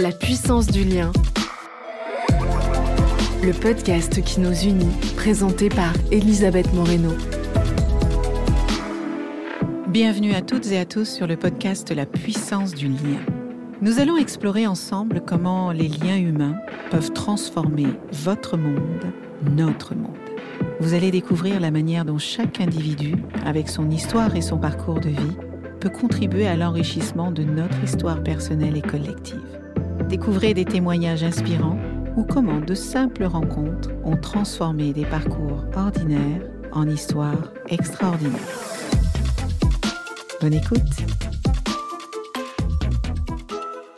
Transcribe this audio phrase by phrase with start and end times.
[0.00, 1.10] La puissance du lien.
[3.42, 7.10] Le podcast qui nous unit, présenté par Elisabeth Moreno.
[9.88, 13.18] Bienvenue à toutes et à tous sur le podcast La puissance du lien.
[13.82, 16.54] Nous allons explorer ensemble comment les liens humains
[16.92, 19.12] peuvent transformer votre monde,
[19.56, 20.14] notre monde.
[20.78, 25.08] Vous allez découvrir la manière dont chaque individu, avec son histoire et son parcours de
[25.08, 25.36] vie,
[25.80, 29.42] peut contribuer à l'enrichissement de notre histoire personnelle et collective.
[30.08, 31.78] Découvrez des témoignages inspirants
[32.16, 38.40] ou comment de simples rencontres ont transformé des parcours ordinaires en histoires extraordinaires.
[40.40, 40.80] Bonne écoute.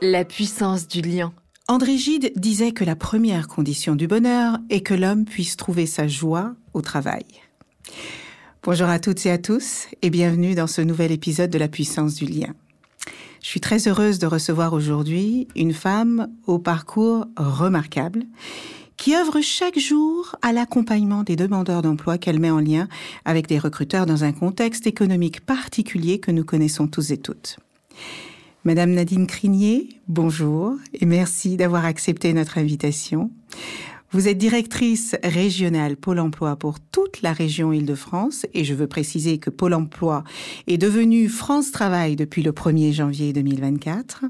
[0.03, 1.33] La puissance du lien.
[1.69, 6.09] André Gide disait que la première condition du bonheur est que l'homme puisse trouver sa
[6.09, 7.25] joie au travail.
[8.65, 12.17] Bonjour à toutes et à tous et bienvenue dans ce nouvel épisode de La puissance
[12.17, 12.53] du lien.
[13.43, 18.25] Je suis très heureuse de recevoir aujourd'hui une femme au parcours remarquable
[18.99, 22.87] qui œuvre chaque jour à l'accompagnement des demandeurs d'emploi qu'elle met en lien
[23.25, 27.59] avec des recruteurs dans un contexte économique particulier que nous connaissons tous et toutes.
[28.65, 33.31] Madame Nadine Crinier, bonjour et merci d'avoir accepté notre invitation.
[34.13, 39.39] Vous êtes directrice régionale Pôle Emploi pour toute la région Île-de-France et je veux préciser
[39.39, 40.25] que Pôle Emploi
[40.67, 44.25] est devenu France Travail depuis le 1er janvier 2024.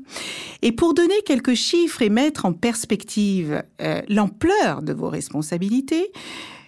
[0.60, 6.12] Et pour donner quelques chiffres et mettre en perspective euh, l'ampleur de vos responsabilités,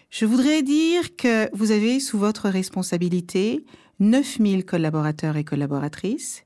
[0.09, 3.63] je voudrais dire que vous avez sous votre responsabilité
[4.01, 6.45] 9000 collaborateurs et collaboratrices.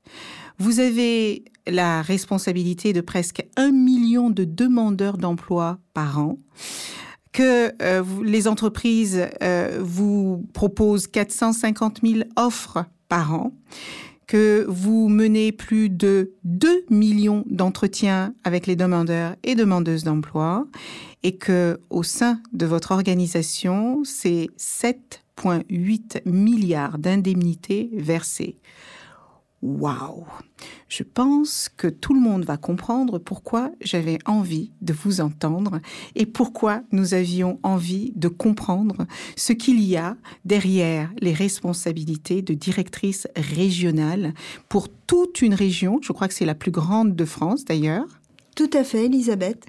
[0.59, 6.39] Vous avez la responsabilité de presque un million de demandeurs d'emploi par an
[7.37, 13.53] que euh, les entreprises euh, vous proposent 450 000 offres par an,
[14.27, 20.67] que vous menez plus de 2 millions d'entretiens avec les demandeurs et demandeuses d'emploi,
[21.23, 24.49] et que au sein de votre organisation, c'est
[25.37, 28.59] 7,8 milliards d'indemnités versées.
[29.63, 30.27] Waouh
[30.89, 35.81] Je pense que tout le monde va comprendre pourquoi j'avais envie de vous entendre
[36.15, 42.53] et pourquoi nous avions envie de comprendre ce qu'il y a derrière les responsabilités de
[42.53, 44.35] directrice régionale
[44.69, 46.01] pour toute une région.
[46.03, 48.07] Je crois que c'est la plus grande de France d'ailleurs.
[48.55, 49.65] Tout à fait, Elisabeth.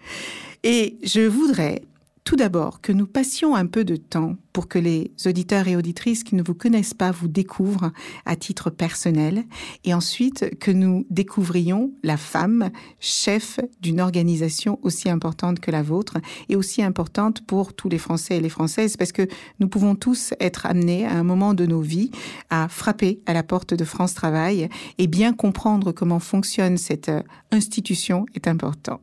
[0.63, 1.81] Et je voudrais
[2.27, 6.25] tout d'abord que nous passions un peu de temps pour que les auditeurs et auditrices
[6.25, 7.93] qui ne vous connaissent pas vous découvrent
[8.25, 9.45] à titre personnel
[9.85, 16.17] et ensuite que nous découvrions la femme chef d'une organisation aussi importante que la vôtre
[16.49, 19.29] et aussi importante pour tous les Français et les Françaises parce que
[19.61, 22.11] nous pouvons tous être amenés à un moment de nos vies
[22.49, 24.67] à frapper à la porte de France Travail
[24.97, 27.09] et bien comprendre comment fonctionne cette
[27.53, 28.99] institution est important.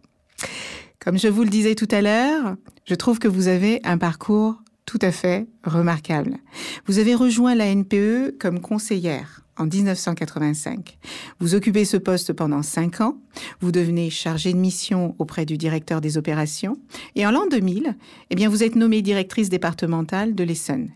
[1.05, 2.57] Comme je vous le disais tout à l'heure,
[2.87, 6.39] je trouve que vous avez un parcours tout à fait remarquable.
[6.87, 10.97] Vous avez rejoint la NPE comme conseillère en 1985.
[11.41, 13.19] Vous occupez ce poste pendant cinq ans.
[13.61, 16.79] Vous devenez chargée de mission auprès du directeur des opérations.
[17.17, 17.97] Et en l'an 2000,
[18.31, 20.89] eh bien, vous êtes nommée directrice départementale de l'Essonne.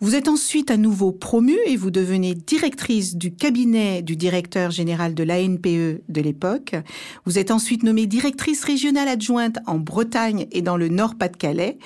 [0.00, 5.12] Vous êtes ensuite à nouveau promue et vous devenez directrice du cabinet du directeur général
[5.12, 6.76] de l'ANPE de l'époque.
[7.24, 11.78] Vous êtes ensuite nommée directrice régionale adjointe en Bretagne et dans le Nord-Pas-de-Calais.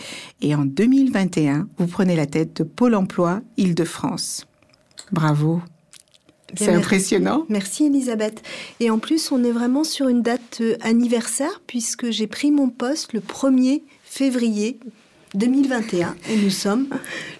[0.42, 4.46] Et en 2021, vous prenez la tête de Pôle emploi Île-de-France.
[5.10, 5.62] Bravo.
[6.54, 7.46] C'est impressionnant.
[7.48, 8.42] Merci Elisabeth.
[8.80, 12.68] Et en plus, on est vraiment sur une date euh, anniversaire puisque j'ai pris mon
[12.68, 14.78] poste le 1er février
[15.34, 16.88] 2021 et nous sommes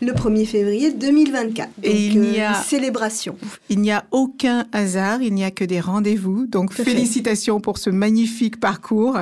[0.00, 1.68] le 1er février 2024.
[1.82, 3.36] et il n'y a une célébration.
[3.68, 6.46] Il n'y a aucun hasard, il n'y a que des rendez-vous.
[6.46, 9.18] Donc félicitations pour ce magnifique parcours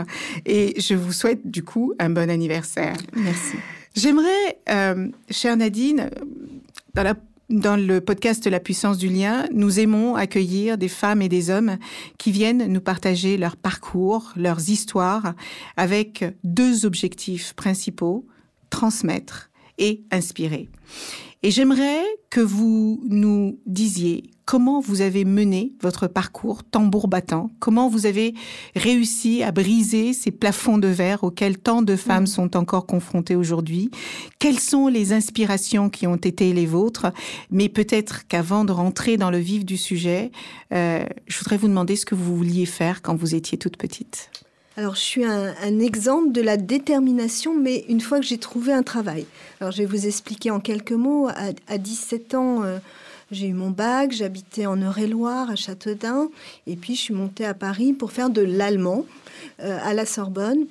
[0.47, 2.97] et je vous souhaite du coup un bon anniversaire.
[3.15, 3.57] Merci.
[3.97, 6.11] J'aimerais, euh, chère Nadine,
[6.95, 7.15] dans la
[7.51, 11.79] dans le podcast La puissance du lien, nous aimons accueillir des femmes et des hommes
[12.17, 15.35] qui viennent nous partager leur parcours, leurs histoires,
[15.77, 18.25] avec deux objectifs principaux
[18.71, 20.69] transmettre et inspirer.
[21.43, 27.89] Et j'aimerais que vous nous disiez comment vous avez mené votre parcours tambour battant, comment
[27.89, 28.35] vous avez
[28.77, 32.27] réussi à briser ces plafonds de verre auxquels tant de femmes mm.
[32.27, 33.91] sont encore confrontées aujourd'hui,
[34.39, 37.07] quelles sont les inspirations qui ont été les vôtres,
[37.51, 40.33] mais peut-être qu'avant de rentrer dans le vif du sujet,
[40.75, 44.31] euh, je voudrais vous demander ce que vous vouliez faire quand vous étiez toute petite.
[44.81, 48.83] Alors, je suis un, exemple de la détermination, mais une fois que j'ai trouvé un
[48.83, 49.27] travail.
[49.61, 51.29] Alors, je vais vous expliquer en quelques mots.
[51.69, 52.79] À, 17 ans, euh,
[53.31, 56.31] J'ai eu mon bac, j'habitais en Eure-et-Loire, à Châteaudun,
[56.67, 59.05] et puis je suis montée à Paris pour faire de l'allemand
[59.59, 60.65] à la Sorbonne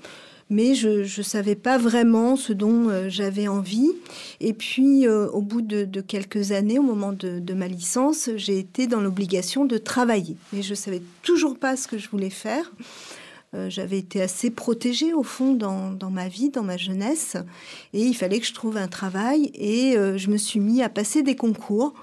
[0.49, 3.91] mais je ne savais pas vraiment ce dont euh, j'avais envie.
[4.39, 8.87] Et puis, euh, au bout de, quelques années, au moment de, ma licence, j'ai été
[8.87, 10.37] dans l'obligation de travailler.
[10.53, 12.71] Mais je ne savais toujours pas ce que je voulais faire.
[13.55, 17.35] Euh, j'avais été assez protégée au fond dans, dans, ma vie, dans ma jeunesse,
[17.93, 21.23] et il fallait que je trouve un travail, et je me suis mis à passer
[21.23, 21.93] des concours.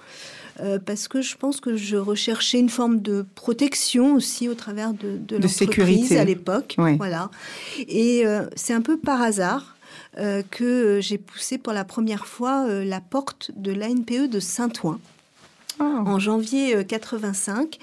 [0.60, 4.94] Euh, parce que je pense que je recherchais une forme de protection aussi au travers
[4.94, 6.76] de, de, l'entreprise à l'époque.
[6.96, 7.30] Voilà.
[7.88, 9.76] Et euh, c'est un peu par hasard
[10.18, 14.98] euh, que j'ai poussé pour la première fois la porte de l'ANPE de Saint-Ouen
[15.78, 16.02] ah.
[16.06, 17.78] en janvier 85.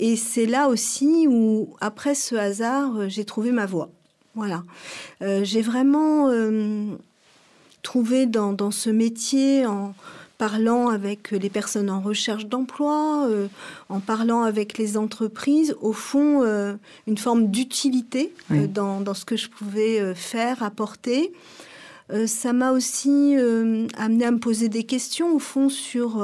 [0.00, 3.90] Et c'est là aussi où, après ce hasard, j'ai trouvé ma voie.
[4.34, 4.64] Voilà.
[5.20, 6.30] j'ai vraiment
[7.82, 9.94] trouvé dans, dans, ce métier en
[10.40, 13.48] parlant avec les personnes en recherche d'emploi, euh,
[13.90, 16.72] en parlant avec les entreprises, au fond, euh,
[17.06, 21.34] une forme d'utilité euh, dans, dans, ce que je pouvais faire, apporter.
[22.26, 23.36] ça m'a aussi
[23.98, 26.16] amené à me poser des questions, au fond, sur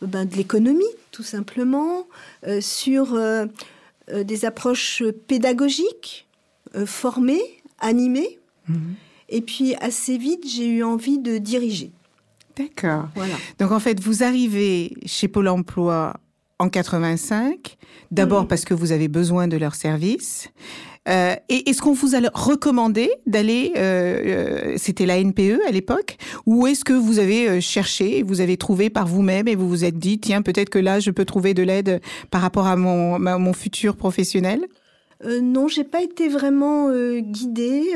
[0.00, 2.06] ben, de l'économie, tout simplement,
[2.60, 3.18] sur
[4.12, 6.26] des approches pédagogiques,
[6.86, 8.38] formées, animées.
[8.68, 8.94] Mhm.
[9.28, 11.92] Et puis, assez vite, j'ai eu envie de diriger.
[12.56, 13.08] D'accord.
[13.14, 13.34] Voilà.
[13.58, 16.14] Donc en fait, vous arrivez chez Pôle Emploi
[16.58, 17.76] en 85,
[18.10, 20.50] d'abord parce que vous avez besoin de leurs services.
[21.08, 26.18] Euh, et est-ce qu'on vous a recommandé d'aller, euh, euh, c'était la NPE à l'époque,
[26.46, 29.98] ou est-ce que vous avez cherché, vous avez trouvé par vous-même et vous vous êtes
[29.98, 32.00] dit, tiens, peut-être que là, je peux trouver de l'aide
[32.30, 34.66] par rapport à mon, futur professionnel?
[35.42, 37.94] Non, j'ai pas été vraiment guidée.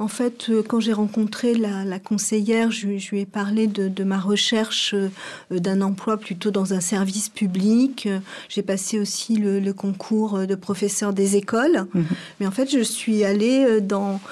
[0.00, 4.94] En fait, euh, quand j'ai rencontré la, conseillère, je, lui ai parlé de, ma recherche
[4.94, 5.10] euh,
[5.50, 8.08] d'un emploi plutôt dans un service public.
[8.48, 11.84] J'ai passé aussi le, concours de professeur des écoles.
[11.92, 12.04] Mhm.
[12.40, 14.22] Mais en fait, je suis allée euh, dans,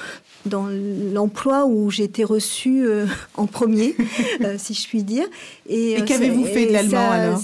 [0.46, 0.68] dans
[1.12, 2.88] l'emploi où j'ai été reçue
[3.36, 3.94] en premier,
[4.56, 5.26] si je puis dire.
[5.68, 7.42] Et, qu'avez-vous fait de l'allemand alors?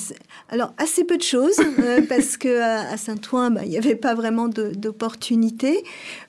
[0.54, 4.14] Alors, assez peu de choses, euh, parce que à Saint-Ouen, bah, il n'y avait pas
[4.14, 5.82] vraiment d'opportunités.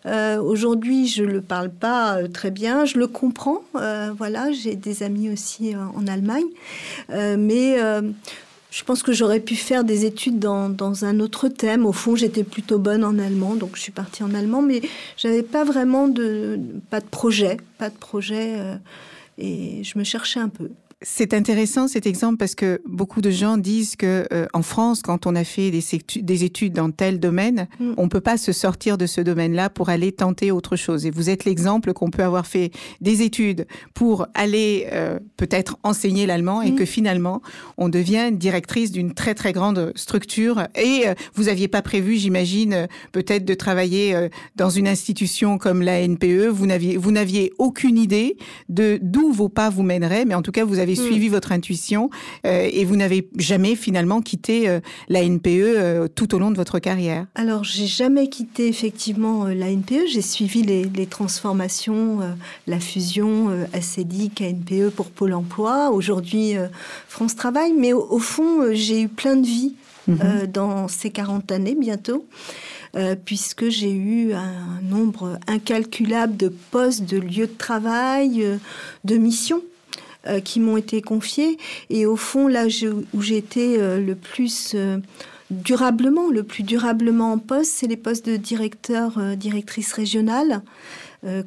[0.08, 3.62] Euh, aujourd'hui, je ne le parle pas euh, très bien, je le comprends.
[3.74, 6.48] voilà, j'ai des amis aussi en Allemagne.
[7.10, 7.78] mais
[8.72, 11.86] je pense que j'aurais pu faire des études dans, dans, un autre thème.
[11.86, 14.82] Au fond, j'étais plutôt bonne en allemand, donc je suis partie en allemand, mais
[15.18, 18.56] j'avais pas vraiment de, pas de projet, pas de projet,
[19.38, 20.72] et je me cherchais un peu.
[21.02, 25.28] C'est intéressant cet exemple parce que beaucoup de gens disent que euh, en France, quand
[25.28, 27.96] on a fait des, études dans tel domaine, mm.
[27.98, 31.06] on peut pas se sortir de ce domaine-là pour aller tenter autre chose.
[31.06, 32.72] Et vous êtes l'exemple qu'on peut avoir fait
[33.02, 36.76] des études pour aller euh, peut-être enseigner l'allemand et mm.
[36.76, 37.42] que finalement
[37.78, 40.64] on devient directrice d'une très très grande structure.
[40.76, 46.08] Et euh, vous aviez pas prévu, j'imagine, peut-être de travailler dans une institution comme la
[46.08, 46.48] NPE.
[46.48, 48.38] Vous n'aviez vous n'aviez aucune idée
[48.70, 51.06] de d'où vos pas vous mèneraient, mais en tout cas vous avez Hmm.
[51.06, 52.10] suivi votre intuition
[52.46, 54.80] euh, et vous n'avez jamais finalement quitté euh,
[55.10, 57.26] la NPE euh, tout au long de votre carrière?
[57.36, 60.08] Alors, j'ai jamais quitté effectivement la NPE.
[60.12, 62.20] J'ai suivi les, transformations,
[62.68, 66.56] la fusion ACDIC, NPE pour Pôle emploi, aujourd'hui
[67.08, 67.74] France Travail.
[67.78, 69.76] Mais au, fond, j'ai eu plein de vie
[70.08, 70.48] mhm.
[70.52, 72.26] dans ces 40 années bientôt.
[73.26, 78.46] puisque j'ai eu un nombre incalculable de postes, de lieux de travail,
[79.04, 79.62] de missions.
[80.28, 81.60] Euh, qui m'ont été confiés.
[81.92, 82.66] Et au fond, là
[83.14, 84.98] où été euh, le plus euh,
[85.52, 90.64] durablement, le plus durablement en poste, c'est les postes de directeur, directrice régionale.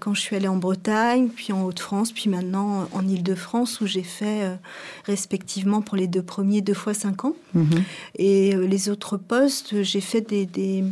[0.01, 4.03] quand je suis allée en Bretagne, puis en Haute-France, puis maintenant en Île-de-France, où j'ai
[4.05, 4.57] fait
[5.05, 7.35] respectivement pour les deux premiers deux fois cinq ans.
[7.55, 7.83] Mhm.
[8.17, 10.85] Et les autres postes, j'ai fait des, des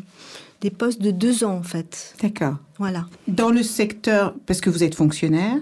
[0.66, 2.16] des postes de deux ans en fait.
[2.20, 2.56] D'accord.
[2.78, 3.06] Voilà.
[3.28, 5.60] Dans le secteur, parce que vous êtes fonctionnaire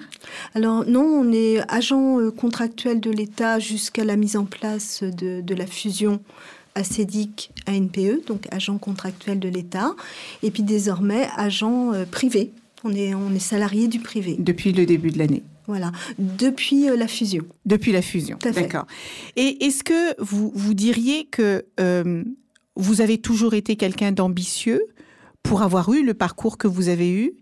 [0.55, 5.43] Alors non, on est agent euh, contractuel de l'État jusqu'à la mise en place de,
[5.43, 6.21] de la fusion
[6.75, 9.95] ACEDIC ANPE, donc agent contractuel de l'État,
[10.43, 12.51] et puis désormais agent euh, privé.
[12.83, 14.37] On est, on est salarié du privé.
[14.39, 17.43] Depuis le début de l'année voilà, depuis euh, la fusion.
[17.65, 18.87] Depuis la fusion, d'accord.
[19.37, 21.65] Et est-ce que vous, vous diriez que
[22.77, 24.83] vous avez toujours été quelqu'un d'ambitieux
[25.45, 27.35] pour avoir eu le parcours que vous avez eu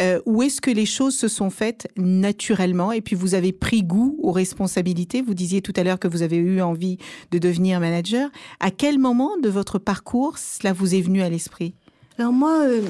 [0.00, 3.82] euh, ou est-ce que les choses se sont faites naturellement et puis vous avez pris
[3.82, 5.22] goût aux responsabilités?
[5.22, 6.98] Vous disiez tout à l'heure que vous avez eu envie
[7.30, 8.28] de devenir manager.
[8.60, 11.74] À quel moment de votre parcours cela vous est venu à l'esprit?
[12.18, 12.82] Alors moi, euh,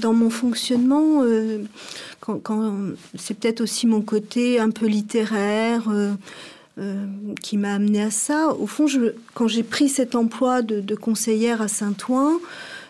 [0.00, 1.64] dans mon fonctionnement, euh,
[3.14, 5.84] c'est peut-être aussi mon côté un peu littéraire,
[7.40, 8.48] qui m'a amené à ça.
[8.48, 8.86] Au fond,
[9.34, 12.40] quand j'ai pris cet emploi de, conseillère à Saint-Ouen,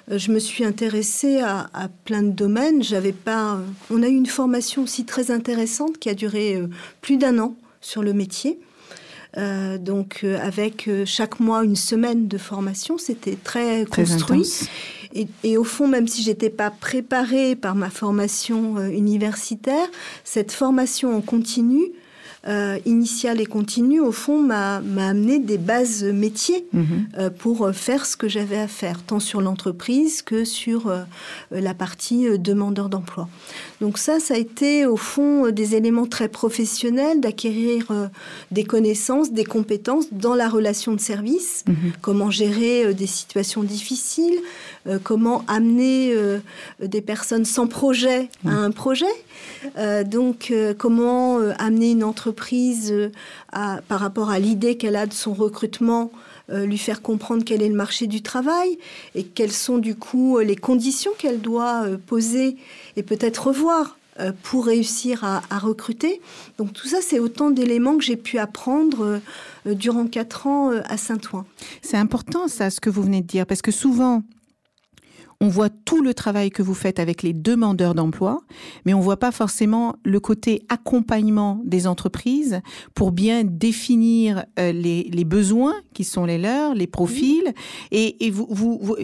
[0.09, 1.69] je me suis intéressée à,
[2.05, 2.83] plein de domaines.
[2.83, 3.59] J'avais pas.
[3.91, 6.61] On a eu une formation aussi très intéressante qui a duré
[7.01, 8.59] plus d'un an sur le métier.
[9.37, 14.69] Euh, donc euh, avec euh, chaque mois une semaine de formation, c'était très, construit.
[15.13, 19.87] Et, et, au fond, même si j'étais pas préparée par ma formation universitaire,
[20.25, 21.93] cette formation en continu
[22.47, 27.09] euh, initiale et continue, au fond, m'a amené des bases métiers mhm.
[27.19, 31.05] euh, pour faire ce que j'avais à faire, tant sur l'entreprise que sur euh,
[31.51, 33.29] la partie demandeur d'emploi.
[33.81, 37.87] Donc ça, ça a été au fond des éléments très professionnels d'acquérir
[38.51, 41.93] des connaissances, des compétences dans la relation de service, mhm.
[42.01, 44.39] comment gérer des situations difficiles,
[45.03, 46.15] comment amener
[46.81, 49.07] des personnes sans projet à un projet,
[50.07, 53.11] donc comment amener une entreprise prise euh,
[53.89, 57.69] par rapport à l'idée qu'elle a de son recrutement, euh, lui faire comprendre quel est
[57.69, 58.79] le marché du travail
[59.15, 62.57] et quelles sont du coup les conditions qu'elle doit euh, poser
[62.97, 63.99] et peut-être revoir
[64.45, 66.21] pour réussir à, recruter.
[66.57, 69.21] Donc tout ça, c'est autant d'éléments que j'ai pu apprendre
[69.67, 71.45] durant quatre ans à Saint-Ouen.
[71.83, 74.23] C'est important ça, ce que vous venez de dire, parce que souvent,
[75.45, 78.41] on voit tout le travail que vous faites avec les demandeurs d'emploi,
[78.87, 82.63] mais on voit pas forcément le côté accompagnement des entreprises
[82.95, 87.53] pour bien définir euh, les, besoins qui sont les leurs, les profils.
[87.91, 88.97] Et, vous, vous,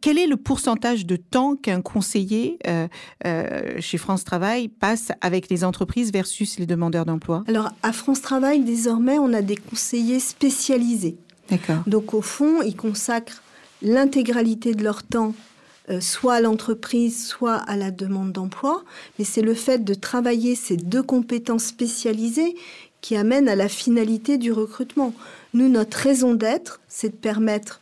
[0.00, 2.88] quel est le pourcentage de temps qu'un conseiller euh,
[3.24, 7.44] euh, chez France Travail passe avec les entreprises versus les demandeurs d'emploi?
[7.46, 11.16] Alors à France Travail, désormais, on a des conseillers spécialisés.
[11.48, 11.84] D'accord.
[11.86, 13.44] Donc au fond, ils consacrent
[13.82, 15.32] l'intégralité de leur temps
[15.90, 18.84] euh, soit à l'entreprise, soit à la demande d'emploi.
[19.18, 22.56] Mais c'est le fait de travailler ces deux compétences spécialisées
[23.00, 25.14] qui amène à la finalité du recrutement.
[25.54, 27.80] Nous, notre raison d'être, c'est de permettre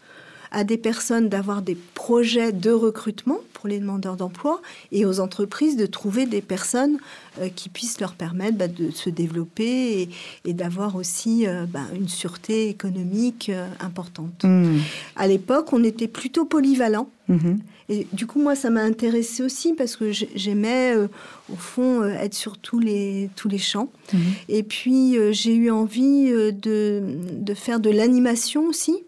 [0.54, 5.76] à des personnes d'avoir des projets de recrutement pour les demandeurs d'emploi et aux entreprises
[5.76, 6.98] de trouver des personnes
[7.40, 10.08] euh, qui puissent leur permettre bah, de se développer
[10.44, 14.44] et, d'avoir aussi euh, bah, une sûreté économique importante.
[14.44, 14.78] Mmh.
[15.16, 17.08] À l'époque, on était plutôt polyvalent.
[17.28, 17.54] Mmh.
[17.88, 21.08] Et du coup, moi, ça m'a intéressé aussi parce que j'aimais, euh,
[21.52, 23.90] au fond, euh, être sur tous les, tous les champs.
[24.12, 24.20] Mhm.
[24.48, 29.04] Et puis, euh, j'ai eu envie de, de, faire de l'animation aussi.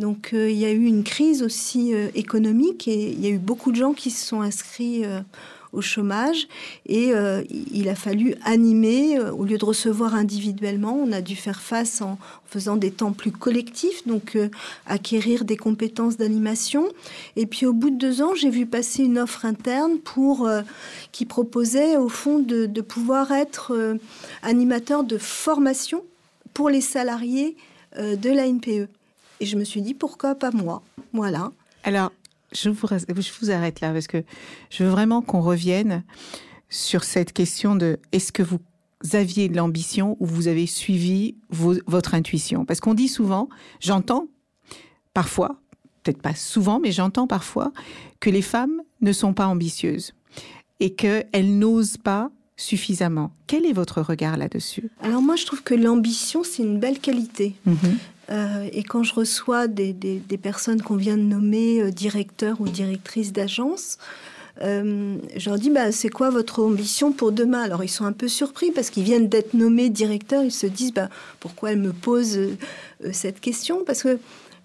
[0.00, 3.70] Donc, il y a eu une crise aussi économique et il y a eu beaucoup
[3.70, 5.04] de gens qui se sont inscrits
[5.72, 6.48] au chômage
[6.86, 11.36] et euh, il a fallu animer euh, au lieu de recevoir individuellement on a dû
[11.36, 14.48] faire face en, faisant des temps plus collectifs donc euh,
[14.86, 16.88] acquérir des compétences d'animation.
[17.36, 19.98] Et puis au bout de deux ans j'ai vu passer une offre interne
[21.12, 23.98] qui proposait au fond de, pouvoir être
[24.42, 26.02] animateur de formation
[26.54, 27.56] pour les salariés
[27.96, 28.88] de la NPE
[29.40, 30.82] et je me suis dit pourquoi pas moi?
[31.12, 31.50] Voilà
[31.82, 32.12] alors
[32.52, 34.24] je vous, je vous arrête là parce que
[34.70, 36.02] je veux vraiment qu'on revienne
[36.68, 38.60] sur cette question de est-ce que vous
[39.12, 42.64] aviez de l'ambition ou vous avez suivi votre intuition?
[42.64, 43.48] Parce qu'on dit souvent,
[43.80, 44.26] j'entends
[45.14, 45.60] parfois,
[46.02, 47.72] peut-être pas souvent, mais j'entends parfois
[48.20, 50.12] que les femmes ne sont pas ambitieuses
[50.80, 53.32] et qu'elles n'osent pas suffisamment.
[53.46, 54.90] Quel est votre regard là-dessus?
[55.02, 57.54] Alors moi, je trouve que l'ambition, c'est une belle qualité.
[57.66, 57.96] Mm-hmm.
[58.30, 59.94] Euh, et quand je reçois des,
[60.40, 63.98] personnes qu'on vient de nommer euh, directeurs ou directrices d'agence,
[64.62, 67.62] euh, je leur dis bah, c'est quoi votre ambition pour demain?
[67.62, 70.44] Alors ils sont un peu surpris parce qu'ils viennent d'être nommés directeurs.
[70.44, 71.08] Ils se disent bah,
[71.40, 72.38] pourquoi elle me pose
[73.12, 73.84] cette question?
[73.84, 74.18] Parce que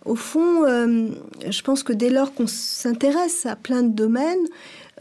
[0.04, 4.46] au fond, je pense que dès lors qu'on s'intéresse à plein de domaines,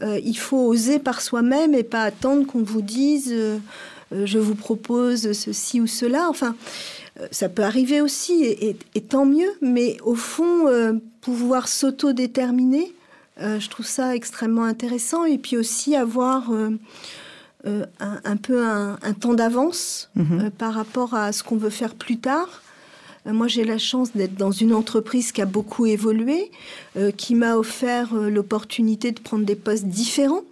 [0.01, 3.35] il faut oser par soi-même et pas attendre qu'on vous dise
[4.11, 6.27] je vous propose ceci ou cela.
[6.29, 12.93] Enfin, euh, ça peut arriver aussi, et, tant mieux, mais au fond, euh, pouvoir s'auto-déterminer,
[13.41, 16.51] euh, je trouve ça extrêmement intéressant, et puis aussi avoir
[17.63, 20.51] un, peu un, temps d'avance mhm.
[20.57, 22.61] par rapport à ce qu'on veut faire plus tard.
[23.25, 26.51] Moi, j'ai la chance d'être dans une entreprise qui a beaucoup évolué,
[27.17, 30.43] qui m'a offert l'opportunité de prendre des postes différents.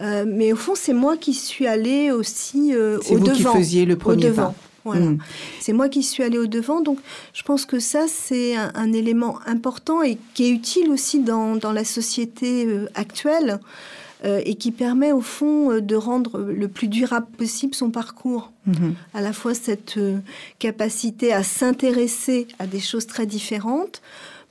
[0.00, 3.02] mais au fond, c'est moi qui suis allée aussi au devant.
[3.02, 4.54] C'est vous qui faisiez le premier pas.
[4.84, 5.18] Hmm.
[5.60, 6.98] C'est moi qui suis allée au devant, donc
[7.32, 11.84] je pense que ça c'est un, élément important et qui est utile aussi dans, la
[11.84, 13.60] société euh, actuelle
[14.24, 18.50] euh, et qui permet au fond euh, de rendre le plus durable possible son parcours.
[18.66, 18.92] Hmm.
[19.14, 19.98] À la fois cette
[20.58, 24.02] capacité à s'intéresser à des choses très différentes,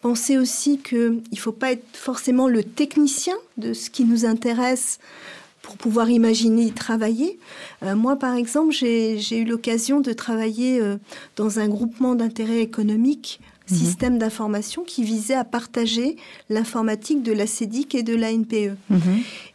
[0.02, 5.00] penser aussi qu'il ne faut pas être forcément le technicien de ce qui nous intéresse
[5.62, 7.40] pour pouvoir imaginer y travailler.
[7.84, 10.82] moi, par exemple, j'ai eu l'occasion de travailler
[11.36, 13.40] dans un groupement d'intérêt économique
[13.72, 13.78] Mhm.
[13.80, 16.16] système d'information qui visait à partager
[16.50, 18.76] l'informatique de la CEDIC et de la NPE.
[18.90, 19.00] Mhm.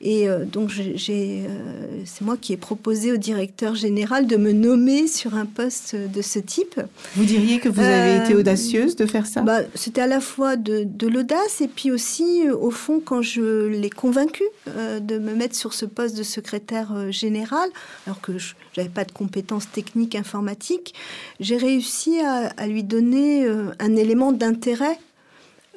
[0.00, 4.52] Et euh, donc, j'ai, euh, c'est moi qui ai proposé au directeur général de me
[4.52, 6.80] nommer sur un poste de ce type.
[7.14, 9.42] Vous diriez que vous avez été euh, audacieuse de faire ça?
[9.42, 13.66] bah, C'était à la fois de, de, l'audace et puis aussi, au fond, quand je
[13.66, 17.68] l'ai convaincu de me mettre sur ce poste de secrétaire général,
[18.06, 20.94] alors que je n'avais pas de compétences techniques informatiques,
[21.40, 23.46] j'ai réussi à, à lui donner
[23.78, 24.98] un élément d'intérêt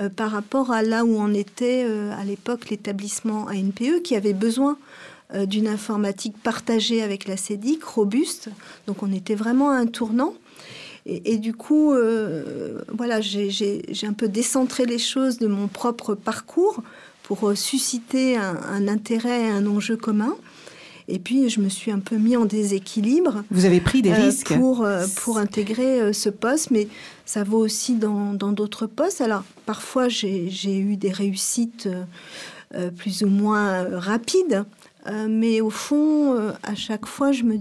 [0.02, 4.34] euh, par rapport à là où en était euh, à l'époque l'établissement ANPE qui avait
[4.34, 4.78] besoin
[5.34, 8.50] euh, d'une informatique partagée avec la CEDIC, robuste.
[8.88, 10.34] Donc on était vraiment à un tournant.
[11.06, 11.96] Et, du coup,
[12.94, 16.84] voilà, j'ai un peu décentré les choses de mon propre parcours
[17.24, 20.36] pour susciter un, un intérêt et un enjeu commun.
[21.08, 23.44] Et puis, je me suis un peu mis en déséquilibre.
[23.50, 26.88] Vous avez pris des risques pour, pour intégrer ce poste, mais
[27.30, 29.22] ça vaut aussi dans d'autres postes.
[29.22, 32.04] Alors, parfois, j'ai eu des réussites euh,
[32.74, 34.66] euh, plus ou moins rapides,
[35.06, 37.56] euh, mais au fond, à chaque fois, je me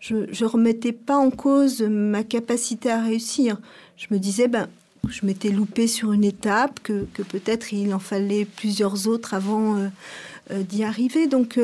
[0.00, 3.58] je ne remettais pas en cause ma capacité à réussir.
[3.96, 4.68] Je me disais, ben,
[5.08, 9.76] je m'étais loupé sur une étape, que, que peut-être il en fallait plusieurs autres avant
[10.50, 11.28] d'y arriver.
[11.28, 11.60] Donc,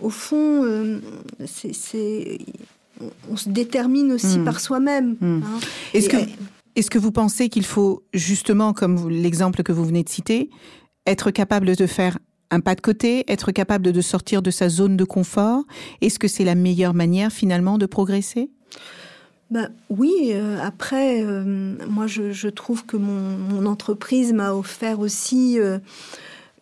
[0.00, 1.00] au fond,
[1.44, 2.38] c'est
[3.30, 4.44] on se détermine aussi hmm.
[4.44, 5.16] par soi-même.
[5.20, 5.42] Hmm.
[5.44, 5.60] Hein.
[5.94, 6.16] Est-ce que,
[6.76, 10.50] est que vous pensez qu'il faut justement, comme l'exemple que vous venez de citer,
[11.06, 12.18] être capable de faire
[12.50, 15.64] un pas de côté, être capable de sortir de sa zone de confort?
[16.00, 18.50] Est-ce que c'est la meilleure manière finalement de progresser?
[19.50, 25.78] Ben, oui, euh, après, euh, moi je, trouve que mon, entreprise m'a offert aussi euh,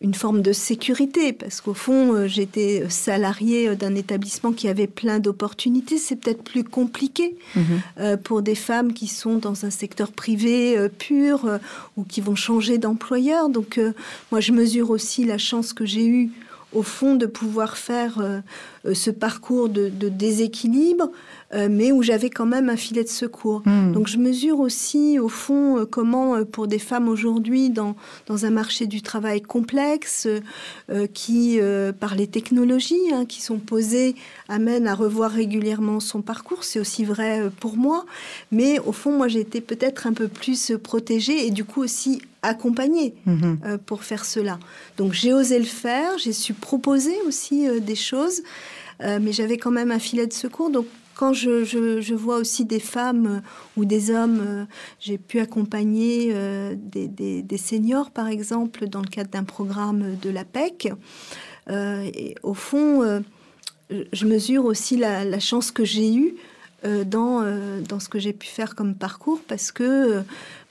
[0.05, 4.87] une forme de sécurité, parce qu'au fond, euh, j'étais salarié euh, d'un établissement qui avait
[4.87, 5.97] plein d'opportunités.
[5.97, 7.65] C'est peut-être plus compliqué mhm.
[8.01, 11.59] euh, pour des femmes qui sont dans un secteur privé pur
[11.97, 13.49] ou qui vont changer d'employeur.
[13.49, 13.81] Donc,
[14.31, 16.31] moi, je mesure aussi la chance que j'ai eue,
[16.73, 18.43] au fond, de pouvoir faire
[18.93, 21.11] ce parcours de déséquilibre
[21.55, 23.63] euh, mais où j'avais quand même un filet de secours.
[23.65, 23.93] Hmm.
[23.93, 27.95] Donc je mesure aussi, au fond, euh, comment euh, pour des femmes aujourd'hui, dans,
[28.27, 30.27] dans un marché du travail complexe,
[31.13, 31.59] qui,
[31.99, 34.15] par les technologies hein, qui sont posées,
[34.49, 36.65] amène à revoir régulièrement son parcours.
[36.65, 38.05] C'est aussi vrai pour moi.
[38.53, 42.23] Mais au fond, moi, j'ai été peut-être un peu plus protégée et du coup aussi
[42.43, 43.79] accompagnée hmm.
[43.87, 44.59] pour faire cela.
[44.97, 48.43] Donc j'ai osé le faire, j'ai su proposer aussi des choses,
[49.01, 50.71] mais j'avais quand même un filet de secours.
[50.71, 53.41] Donc quand je, vois aussi des femmes euh,
[53.77, 54.65] ou des hommes, euh,
[55.01, 60.45] j'ai pu accompagner euh, des, seniors, par exemple, dans le cadre d'un programme de la
[60.45, 60.93] PEC.
[61.71, 63.23] et au fond,
[63.91, 66.35] je mesure aussi la, chance que j'ai eue
[67.07, 67.43] dans,
[67.89, 70.23] dans ce que j'ai pu faire comme parcours parce que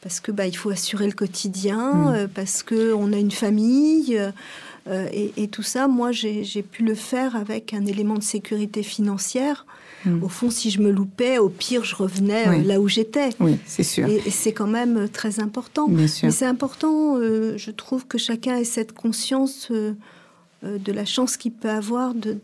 [0.01, 2.27] parce que bah, il faut assurer le quotidien, mmh.
[2.35, 4.19] parce que on a une famille.
[4.91, 9.65] et, et, tout ça, moi, j'ai pu le faire avec un élément de sécurité financière
[10.05, 10.23] Hmm.
[10.23, 13.29] Au fond, si je me loupais, au pire, je revenais euh, là où j'étais.
[13.39, 14.07] Oui, c'est sûr.
[14.07, 15.87] Et, c'est quand même euh, très important.
[15.87, 19.93] Mais c'est important, euh, je trouve, que chacun ait cette conscience euh,
[20.63, 22.39] de la chance qu'il peut avoir d'opérer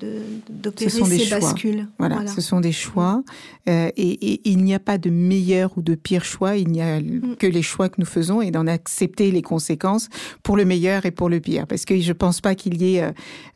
[0.50, 1.88] de, de, ces bascules.
[1.98, 3.24] Voilà, ce sont des choix.
[3.70, 6.58] Euh, et, il n'y a pas de meilleur ou de pire choix.
[6.58, 7.36] Il n'y a mm.
[7.38, 10.10] que les choix que nous faisons et d'en accepter les conséquences
[10.44, 11.68] pour le meilleur et pour le pire.
[11.68, 13.12] Parce que je ne pense pas qu'il y ait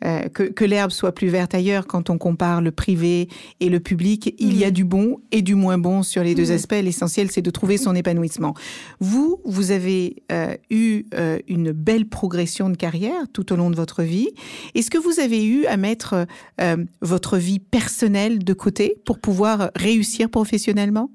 [0.06, 3.28] euh, que, l'herbe soit plus verte ailleurs quand on compare le privé
[3.60, 4.36] et le public.
[4.40, 4.74] Il y a mm.
[4.74, 6.56] du bon et du moins bon sur les deux mm.
[6.56, 6.82] aspects.
[6.82, 8.54] L'essentiel, c'est de trouver son épanouissement.
[9.00, 10.24] Vous, vous avez
[10.70, 11.06] eu
[11.48, 14.30] une belle progression de carrière tout au long de votre vie.
[14.76, 16.28] Est-ce que vous avez eu à mettre
[16.62, 21.10] euh, votre vie personnelle de côté pour pouvoir réussir professionnellement?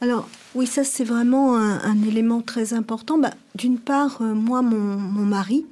[0.00, 3.18] Alors oui, ça c'est vraiment un, élément très important.
[3.18, 5.66] Bah, d'une part, euh, moi, mon, mari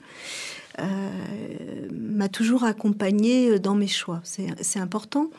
[0.78, 1.10] euh,
[1.92, 4.20] m'a toujours accompagnée dans mes choix.
[4.24, 5.30] C'est important.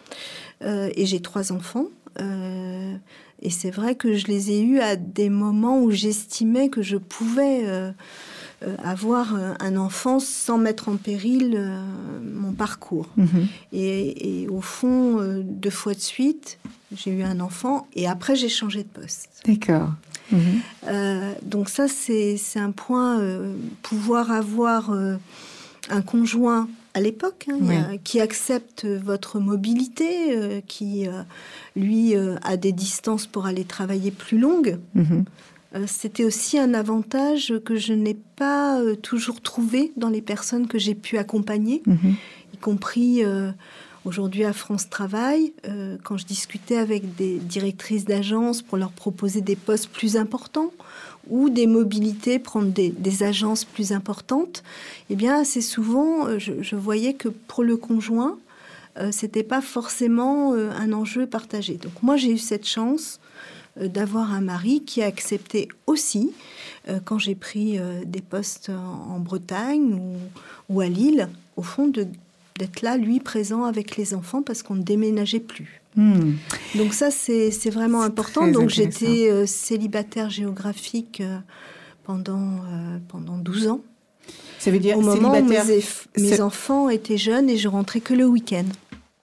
[0.61, 1.85] et j'ai trois enfants.
[2.19, 6.97] et c'est vrai que je les ai eus à des moments où j'estimais que je
[6.97, 7.93] pouvais
[8.83, 11.79] avoir euh, un enfant sans mettre en péril euh,
[12.23, 13.09] mon parcours.
[13.17, 13.47] Mhm.
[13.73, 16.59] Et, au fond, deux fois de suite,
[16.95, 19.29] j'ai eu un enfant et après j'ai changé de poste.
[19.45, 19.89] D'accord.
[20.31, 20.61] Mhm.
[21.43, 23.19] donc ça, c'est un point,
[23.81, 31.07] pouvoir avoir un conjoint à l'époque, hein, qui accepte votre mobilité, qui,
[31.75, 34.77] lui, a des distances pour aller travailler plus longues.
[34.93, 35.25] Mhm.
[35.75, 40.67] Euh, c'était aussi un avantage que je n'ai pas euh, toujours trouvé dans les personnes
[40.67, 41.81] que j'ai pu accompagner.
[41.85, 42.15] Mhm.
[42.61, 43.23] compris
[44.03, 45.53] aujourd'hui à France Travail,
[46.03, 50.71] quand je discutais avec des directrices d'agences pour leur proposer des postes plus importants
[51.29, 54.61] ou des mobilités, prendre des, agences plus importantes,
[55.09, 58.37] eh bien, assez souvent, je, voyais que pour le conjoint,
[59.11, 61.75] c'était pas forcément un enjeu partagé.
[61.75, 63.21] Donc moi, j'ai eu cette chance
[63.79, 66.31] d'avoir un mari qui a accepté aussi,
[67.05, 69.99] quand j'ai pris des postes en, Bretagne
[70.69, 74.83] ou, à Lille, au fond, d'être là, lui, présent avec les enfants parce qu'on ne
[74.83, 75.79] déménageait plus.
[75.95, 76.33] Hmm.
[76.75, 78.47] Donc ça, c'est vraiment important.
[78.47, 81.39] Donc j'étais euh, célibataire géographique euh,
[82.03, 83.81] pendant, euh, pendant 12 ans.
[84.59, 85.83] Ça veut dire Au moment où mes,
[86.17, 88.65] mes enfants étaient jeunes et je rentrais que le week-end.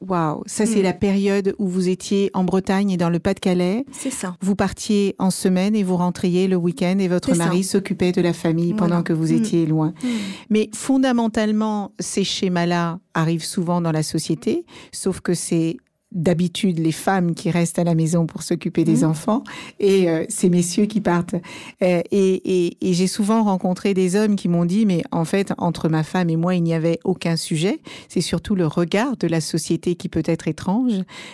[0.08, 0.84] Waouh, ça c'est mm.
[0.84, 3.84] la période où vous étiez en Bretagne et dans le Pas-de-Calais.
[3.92, 4.36] C'est ça.
[4.40, 8.32] Vous partiez en semaine et vous rentriez le week-end et votre mari s'occupait de la
[8.32, 9.36] famille pendant que vous mm.
[9.36, 9.94] étiez loin.
[10.02, 10.08] Mm.
[10.50, 15.78] Mais fondamentalement, ces schémas-là arrivent souvent dans la société, sauf que c'est
[16.12, 19.08] d'habitude les femmes qui restent à la maison pour s'occuper des mmh.
[19.08, 19.42] enfants
[19.80, 21.34] et euh, ces messieurs qui partent.
[21.82, 26.02] Euh, et, j'ai souvent rencontré des hommes qui m'ont dit, mais en fait, entre ma
[26.02, 27.80] femme et moi, il n'y avait aucun sujet.
[28.08, 30.92] C'est surtout le regard de la société qui peut être étrange,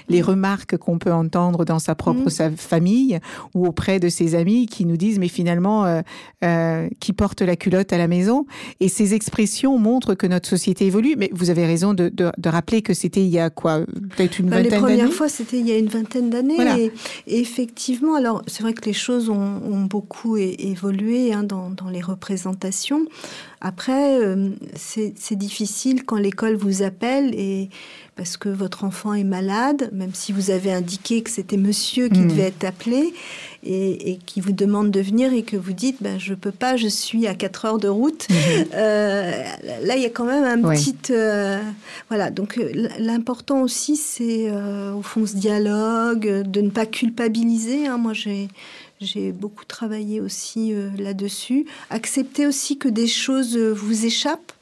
[0.09, 0.25] les mmh.
[0.25, 2.57] remarques qu'on peut entendre dans sa propre mmh.
[2.57, 3.21] famille
[3.55, 6.03] ou auprès de ses amis qui nous disent, mais finalement,
[6.45, 8.47] euh, qui porte la culotte à la maison.
[8.81, 11.15] Et ces expressions montrent que notre société évolue.
[11.17, 12.13] Mais vous avez raison de,
[12.45, 13.81] rappeler que c'était il y a quoi,
[14.17, 16.91] peut-être une les premières fois, c'était il y a une vingtaine d'années.
[17.27, 22.01] Et, effectivement, alors c'est vrai que les choses ont, beaucoup évolué hein, dans, dans, les
[22.01, 23.07] représentations.
[23.61, 27.69] Après, euh, c'est difficile quand l'école vous appelle et
[28.17, 32.21] parce que votre enfant est malade, même si vous avez indiqué que c'était monsieur qui
[32.21, 32.29] hmm.
[32.29, 33.15] devait être appelé
[33.65, 36.89] et, qui vous demande de venir et que vous dites ben, je peux pas, je
[36.89, 38.27] suis à 4 heures de route.
[38.29, 38.35] Hmm.
[38.75, 39.45] Euh,
[39.83, 40.97] là, il y a quand même un petit.
[41.11, 41.61] Euh,
[42.09, 42.59] voilà, donc
[42.99, 47.87] l'important aussi, c'est au fond ce dialogue, de ne pas culpabiliser.
[47.87, 47.99] Hein.
[47.99, 48.49] Moi, j'ai
[49.03, 51.67] j'ai beaucoup travaillé aussi euh, là-dessus.
[51.91, 54.53] Accepter aussi que des choses euh, vous échappent.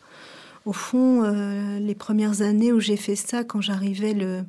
[0.66, 4.42] Au fond, euh, les premières années où j'ai fait ça, quand j'arrivais le,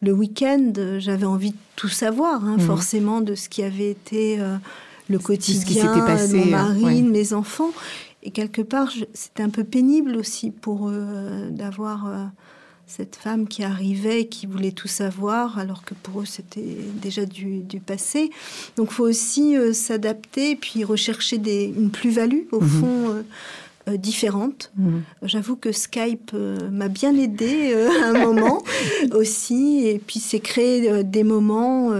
[0.00, 2.60] le week-end, j'avais envie de tout savoir, hein, mhm.
[2.60, 4.38] forcément, de ce qui avait été
[5.08, 7.70] le quotidien de mon mari, de mes enfants.
[8.22, 12.30] Et quelque part, c'était un peu pénible aussi pour eux d'avoir
[12.86, 17.26] cette femme qui arrivait et qui voulait tout savoir, alors que pour eux c'était déjà
[17.26, 18.30] du, passé.
[18.76, 22.68] Donc il faut aussi euh, s'adapter et puis rechercher des, une plus-value, au mhm.
[22.68, 23.24] fond.
[23.88, 24.72] Euh, euh, différente.
[24.76, 25.02] Mhm.
[25.22, 28.62] J'avoue que Skype m'a bien aidé à un moment
[29.12, 31.92] aussi, et puis c'est créer des moments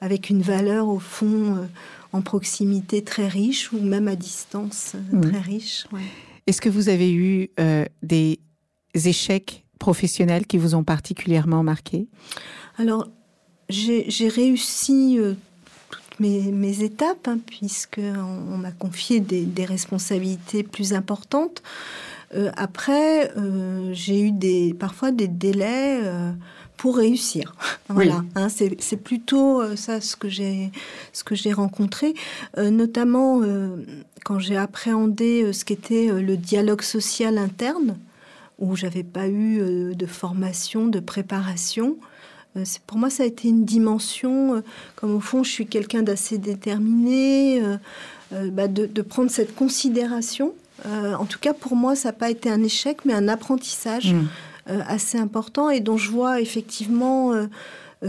[0.00, 1.68] avec une valeur au fond
[2.12, 5.20] en proximité très riche ou même à distance mhm.
[5.20, 5.86] très riche.
[6.46, 7.50] Est-ce que vous avez eu
[8.02, 8.38] des
[8.94, 12.08] échecs professionnels qui vous ont particulièrement marqué?
[12.78, 13.08] Alors,
[13.68, 15.34] j'ai réussi euh,
[16.16, 18.02] toutes mes, étapes, hein, puisqu'on
[18.52, 21.62] on, m'a confié des, responsabilités plus importantes.
[22.34, 26.00] Euh, après, euh, j'ai eu des, parfois des délais
[26.76, 27.54] pour réussir.
[27.88, 30.70] voilà, hein, c'est plutôt ça ce que j'ai
[31.12, 32.14] ce que j'ai rencontré,
[32.56, 33.40] notamment
[34.24, 37.96] quand j'ai appréhendé ce qu'était le dialogue social interne
[38.58, 41.96] où j'avais pas eu euh, de formation, de préparation.
[42.56, 44.60] Euh, pour moi, ça a été une dimension, euh,
[44.94, 47.62] comme au fond, je suis quelqu'un d'assez déterminé,
[48.30, 50.52] bah, de, prendre cette considération.
[50.84, 54.28] en tout cas, pour moi, ça n'a pas été un échec, mais un apprentissage mmh.
[54.88, 57.32] assez important et dont je vois effectivement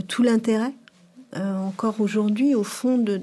[0.08, 0.74] tout l'intérêt.
[1.36, 3.18] encore aujourd'hui, au fond de,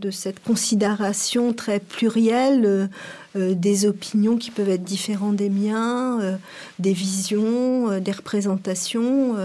[0.00, 2.90] de cette considération très plurielle
[3.36, 6.36] euh, euh, des opinions qui peuvent être différentes des miens, euh,
[6.78, 9.36] des visions, des représentations,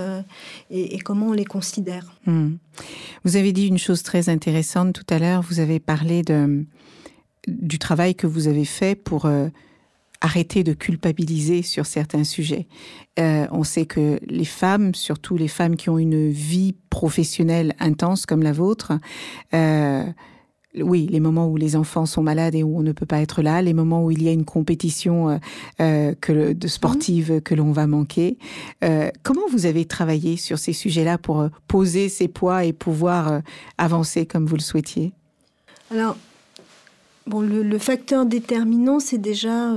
[0.69, 2.13] et, comment on les considère.
[2.25, 2.55] Hmm.
[3.23, 6.23] Vous avez dit une chose très intéressante tout à l'heure, vous avez parlé
[7.47, 9.29] du travail que vous avez fait pour
[10.21, 12.67] arrêter de culpabiliser sur certains sujets.
[13.17, 18.43] on sait que les femmes, surtout les femmes qui ont une vie professionnelle intense comme
[18.43, 18.93] la vôtre,
[20.81, 23.41] oui, les moments où les enfants sont malades et où on ne peut pas être
[23.41, 25.37] là, les moments où il y a une compétition euh,
[25.79, 28.37] euh, que, de sportive que l'on va manquer.
[28.83, 33.41] Euh, comment vous avez travaillé sur ces sujets-là pour poser ces poids et pouvoir
[33.77, 35.13] avancer comme vous le souhaitiez?
[35.91, 36.17] Alors,
[37.27, 39.71] bon, le, facteur déterminant, c'est déjà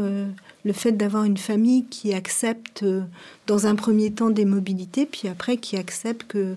[0.64, 2.84] le fait d'avoir une famille qui accepte,
[3.46, 6.56] dans un premier temps, des mobilités, puis après qui accepte que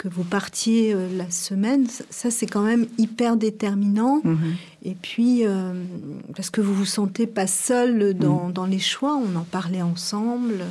[0.00, 4.22] que vous partiez euh, la semaine, ça c'est quand même hyper déterminant.
[4.24, 4.54] Mhm.
[4.82, 5.74] Et puis, euh,
[6.34, 10.64] parce que vous vous sentez pas seul dans, dans, les choix, on en parlait ensemble.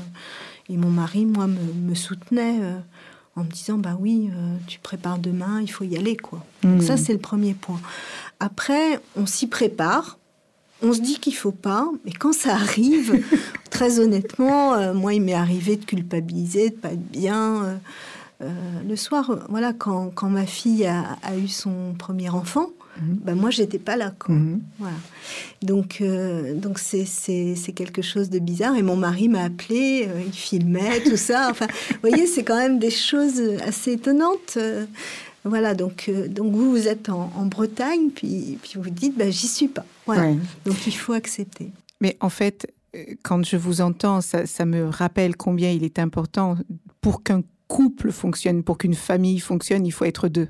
[0.68, 2.80] Et mon mari, moi, me, me soutenait euh,
[3.36, 4.32] en me disant, bah oui,
[4.66, 6.44] tu prépares demain, il faut y aller, quoi.
[6.64, 6.82] Donc Mhm.
[6.82, 7.80] ça, c'est le premier point.
[8.40, 10.18] Après, on s'y prépare.
[10.82, 13.14] On se dit qu'il faut pas, mais quand ça arrive,
[13.70, 17.80] très honnêtement, moi, il m'est arrivé de culpabiliser, de pas être bien.
[18.42, 18.50] Euh,
[18.88, 22.70] le soir, voilà, quand, quand ma fille a, a eu son premier enfant,
[23.02, 23.20] Mhm.
[23.24, 24.12] ben moi, j'étais pas là.
[24.20, 24.36] Quoi.
[24.36, 24.62] Mhm.
[24.80, 24.96] Voilà.
[25.62, 28.76] Donc, euh, donc c'est, c'est, c'est quelque chose de bizarre.
[28.76, 31.48] Et mon mari m'a appelé, euh, il filmait, tout ça.
[31.52, 34.56] Enfin, vous voyez, c'est quand même des choses assez étonnantes.
[34.58, 34.86] euh,
[35.46, 39.48] voilà, donc, donc vous, vous êtes en, en Bretagne, puis, puis vous dites, ben, j'y
[39.48, 39.86] suis pas.
[40.06, 40.24] Voilà.
[40.24, 40.38] Ouais.
[40.66, 41.72] Donc il faut accepter.
[42.02, 42.70] Mais en fait,
[43.24, 46.58] quand je vous entends, ça, ça me rappelle combien il est important
[47.00, 50.48] pour qu'un couple fonctionne, pour qu'une famille fonctionne, il faut être deux.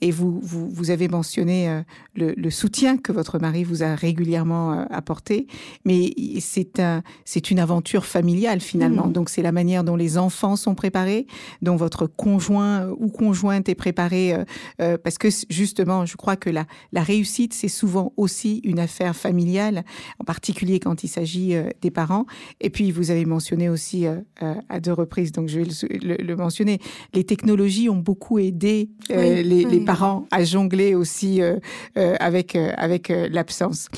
[0.00, 1.82] Et vous, vous, vous avez mentionné euh,
[2.14, 5.48] le, le soutien que votre mari vous a régulièrement euh, apporté,
[5.84, 9.06] mais c'est un, c'est une aventure familiale finalement.
[9.08, 9.12] Mhm.
[9.12, 11.26] Donc c'est la manière dont les enfants sont préparés,
[11.60, 14.36] dont votre conjoint ou conjointe est préparé,
[14.80, 19.16] euh, parce que justement, je crois que la, la réussite, c'est souvent aussi une affaire
[19.16, 19.84] familiale,
[20.20, 22.26] en particulier quand il s'agit des parents.
[22.60, 24.06] Et puis, vous avez mentionné aussi
[24.68, 28.90] à deux reprises, donc je vais le, le- le mentionner, les technologies ont beaucoup aidé
[29.10, 29.70] euh, Oui, les, oui.
[29.70, 31.58] les parents à jongler aussi euh,
[31.96, 33.88] euh, avec, avec l'absence.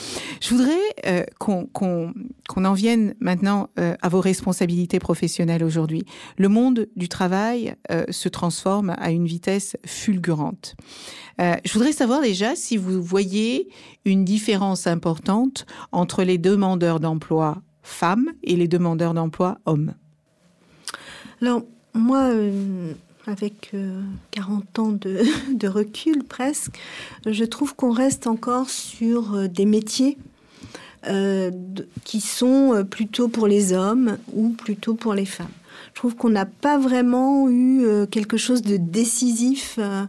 [0.40, 2.12] Je voudrais qu'on qu'on-
[2.48, 6.04] qu'on en vienne maintenant à vos responsabilités professionnelles aujourd'hui.
[6.36, 7.74] Le monde du travail
[8.10, 10.74] se transforme à une vitesse fulgurante.
[11.38, 13.68] Je voudrais savoir déjà si vous voyez
[14.04, 19.94] une différence importante entre les demandeurs d'emploi femmes et les demandeurs d'emploi hommes.
[21.40, 21.62] Alors,
[21.94, 22.92] moi, euh,
[23.26, 24.00] avec euh,
[24.32, 26.78] 40 ans de, recul presque,
[27.26, 30.18] je trouve qu'on reste encore sur euh, des métiers
[31.06, 31.50] euh,
[32.04, 35.48] qui sont euh, plutôt pour les hommes ou plutôt pour les femmes.
[35.94, 40.04] Je trouve qu'on n'a pas vraiment eu euh, quelque chose de décisif euh,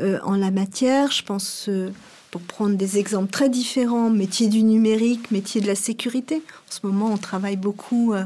[0.00, 1.10] euh, en la matière.
[1.10, 1.90] Je pense, euh,
[2.34, 6.42] pour prendre des exemples très différents, métier du numérique, métier de la sécurité.
[6.68, 8.24] En ce moment, on travaille beaucoup euh,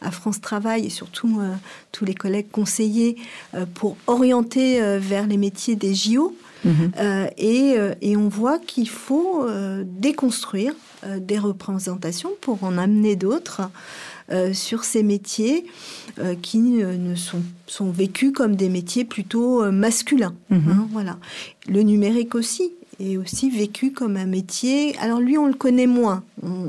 [0.00, 1.52] à France Travail et surtout euh,
[1.92, 3.16] tous les collègues conseillers
[3.52, 6.34] euh, pour orienter vers les métiers des JO.
[6.64, 9.46] Euh, et, et on voit qu'il faut
[9.84, 10.74] déconstruire
[11.18, 13.62] des représentations pour en amener d'autres
[14.32, 15.66] euh, sur ces métiers
[16.20, 20.34] euh, qui euh, ne sont, sont vécus comme des métiers plutôt masculins.
[20.50, 20.70] Mhm.
[20.70, 21.18] hein, voilà.
[21.66, 22.70] Le numérique aussi
[23.00, 24.96] est aussi vécu comme un métier.
[24.98, 26.22] Alors lui, on le connaît moins.
[26.42, 26.68] On,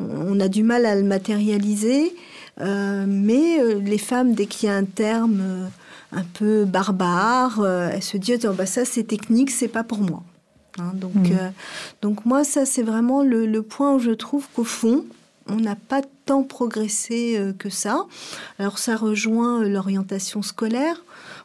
[0.00, 2.14] on a du mal à le matérialiser.
[2.60, 5.66] Euh, mais euh, les femmes, dès qu'il y a un terme euh,
[6.12, 10.22] un peu barbare, elles se disent oh, bah, ça c'est technique, c'est pas pour moi.
[10.78, 11.50] Hein, donc, euh,
[12.00, 15.04] donc moi, ça c'est vraiment le, le point où je trouve qu'au fond,
[15.48, 18.06] on n'a pas tant progressé euh, que ça.
[18.58, 21.02] Alors ça rejoint l'orientation scolaire.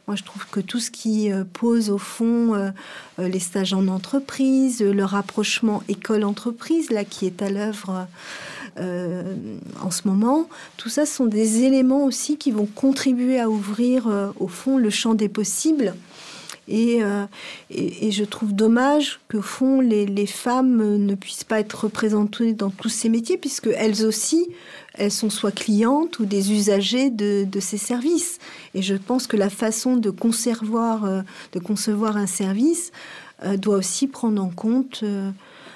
[0.08, 2.70] Moi, je trouve que tout ce qui euh, pose au fond euh,
[3.18, 8.08] euh, les stages en entreprise, le rapprochement école-entreprise, là, qui est à l'œuvre
[8.80, 14.46] en ce moment, tout ça sont des éléments aussi qui vont contribuer à ouvrir, au
[14.46, 15.94] fond, le champ des possibles.
[16.68, 17.00] Et,
[17.70, 22.88] je trouve dommage que fond les, les femmes ne puissent pas être représentées dans tous
[22.88, 24.46] ces métiers, puisque elles aussi,
[24.94, 28.38] elles sont soit clientes ou des usagers de, ces services.
[28.74, 31.22] Et je pense que la façon de concevoir, euh,
[31.52, 32.92] de concevoir un service
[33.44, 35.30] euh, doit aussi prendre en compte euh,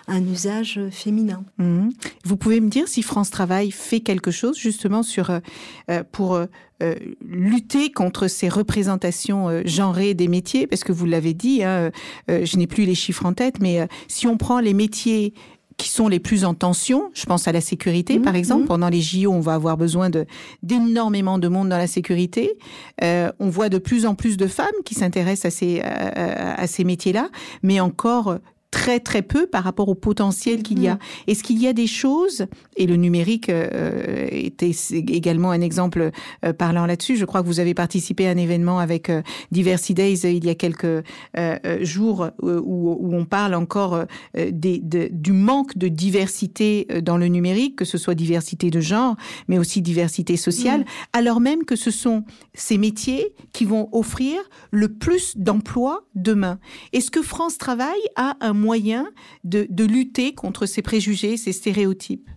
[0.08, 1.44] un usage féminin.
[1.58, 1.92] Mhm.
[2.24, 5.30] Vous pouvez me dire si France Travail fait quelque chose justement sur
[6.10, 6.40] pour
[7.24, 10.66] lutter contre ces représentations euh, genrées des métiers?
[10.66, 11.92] Parce que vous l'avez dit, hein,
[12.28, 15.34] je n'ai plus les chiffres en tête, mais si on prend les métiers
[15.76, 18.62] qui sont les plus en tension, je pense à la sécurité Mhm, par exemple.
[18.62, 18.68] mhm.
[18.68, 20.26] Pendant les JO, on va avoir besoin de
[20.62, 22.58] d'énormément de monde dans la sécurité.
[23.02, 26.66] Euh, on voit de plus en plus de femmes qui s'intéressent à ces à, à
[26.66, 27.28] ces métiers-là,
[27.62, 28.38] mais encore
[28.72, 30.98] très très peu par rapport au potentiel qu'il y a.
[31.28, 36.10] Est-ce qu'il y a des choses, et le numérique euh, était également un exemple
[36.44, 39.94] euh, parlant là-dessus, je crois que vous avez participé à un événement avec euh, Diversity
[39.94, 41.02] Days euh, il y a quelques euh,
[41.36, 47.26] euh, jours où, où on parle encore des, de- du manque de diversité dans le
[47.28, 49.16] numérique, que ce soit diversité de genre,
[49.48, 54.38] mais aussi diversité sociale, alors même que ce sont ces métiers qui vont offrir
[54.70, 56.58] le plus d'emplois demain.
[56.94, 59.04] Est-ce que France Travail a un moyen
[59.44, 62.28] de, de lutter contre ces préjugés, ces stéréotypes?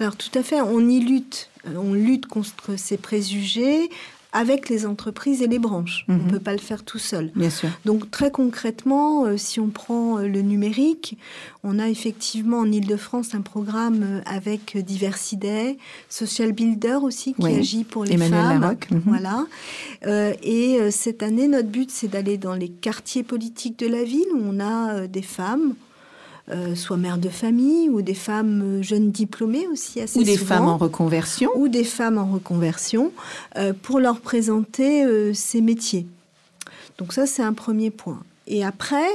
[0.00, 1.50] Alors tout à fait, on y lutte.
[1.66, 3.90] Euh, On lutte contre ces préjugés
[4.32, 6.04] avec les entreprises et les branches.
[6.08, 6.26] On Mhm.
[6.26, 7.30] ne peut pas le faire tout seul.
[7.34, 7.70] Bien sûr.
[7.86, 11.16] Donc très concrètement, euh, si on prend euh, le numérique,
[11.64, 15.78] on a effectivement en Ile-de-France un programme euh, avec euh, Diversiday,
[16.10, 17.54] Social Builder aussi qui Oui.
[17.54, 18.60] agit pour les Emmanuel femmes.
[18.60, 19.02] Larocque, mhm.
[19.06, 19.46] Voilà.
[20.42, 24.40] Et cette année, notre but, c'est d'aller dans les quartiers politiques de la ville où
[24.44, 25.74] on a des femmes.
[26.50, 30.36] Euh, soit mères de famille ou des femmes euh, jeunes diplômées aussi assez Ou des
[30.36, 31.50] souvent femmes en reconversion.
[31.56, 33.12] ou des femmes en reconversion
[33.56, 36.06] euh, pour leur présenter euh, ces métiers.
[36.96, 38.20] Donc ça, c'est un premier point.
[38.46, 39.06] Et après,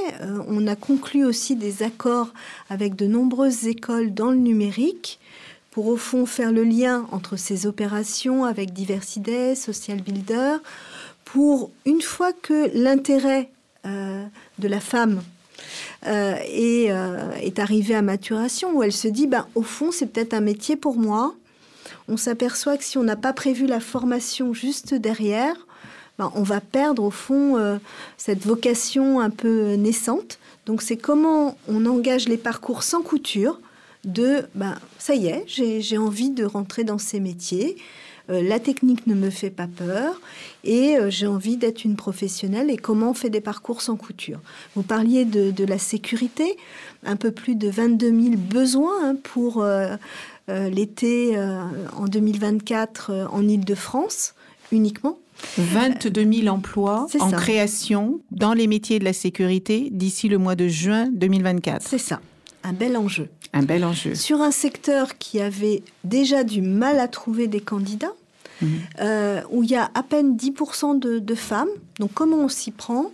[0.48, 2.32] on a conclu aussi des accords
[2.70, 5.18] avec de nombreuses écoles dans le numérique
[5.72, 10.58] pour au fond faire le lien entre ces opérations avec Diversiday, Social Builder,
[11.24, 13.50] pour une fois que l'intérêt
[13.86, 14.24] euh,
[14.60, 15.20] de la femme
[16.06, 20.06] euh, est, euh, est arrivé à maturation, où elle se dit, ben, au fond, c'est
[20.06, 21.34] peut-être un métier pour moi,
[22.08, 25.54] on s'aperçoit que si on n'a pas prévu la formation juste derrière,
[26.18, 27.78] ben, on va perdre au fond euh,
[28.16, 30.38] cette vocation un peu naissante.
[30.66, 33.60] Donc c'est comment on engage les parcours sans couture
[34.04, 37.76] de, ben, ça y est, j'ai envie de rentrer dans ces métiers.
[38.30, 40.20] Euh, la technique ne me fait pas peur
[40.64, 44.40] et euh, j'ai envie d'être une professionnelle et comment on fait des parcours sans couture.
[44.74, 46.56] Vous parliez de, de la sécurité,
[47.04, 49.96] un peu plus de 22 000 besoins hein, pour euh,
[50.50, 51.62] euh, l'été euh,
[51.96, 54.34] en 2024 euh, en Ile-de-France
[54.72, 55.18] uniquement.
[55.56, 57.36] 22 000 emplois en ça.
[57.36, 61.82] création dans les métiers de la sécurité d'ici le mois de juin 2024.
[61.88, 62.20] C'est ça,
[62.64, 63.28] un bel enjeu.
[63.52, 64.14] Un bel enjeu.
[64.14, 68.12] Sur un secteur qui avait déjà du mal à trouver des candidats,
[68.60, 68.68] Mhm.
[69.00, 71.68] euh, où il y a à peine 10% de, de femmes.
[72.00, 73.10] Donc comment on s'y prend?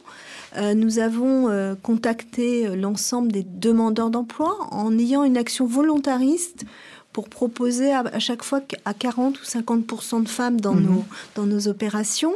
[0.57, 6.65] Euh, Nous avons euh, contacté l'ensemble des demandeurs d'emploi en ayant une action volontariste
[7.13, 10.85] pour proposer à, à chaque fois à 40 ou 50% de femmes dans, Mhm.
[10.87, 11.05] nos,
[11.37, 12.35] dans nos opérations.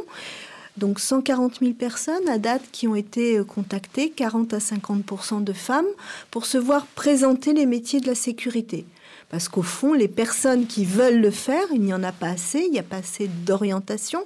[0.77, 5.53] Donc 140 000 personnes à date qui ont été euh, contactées, 40 à 50% de
[5.53, 5.85] femmes,
[6.31, 8.85] pour se voir présenter les métiers de la sécurité.
[9.29, 12.59] Parce qu'au fond, les personnes qui veulent le faire, il n'y en a pas assez,
[12.59, 14.19] il n'y a pas assez d'orientation.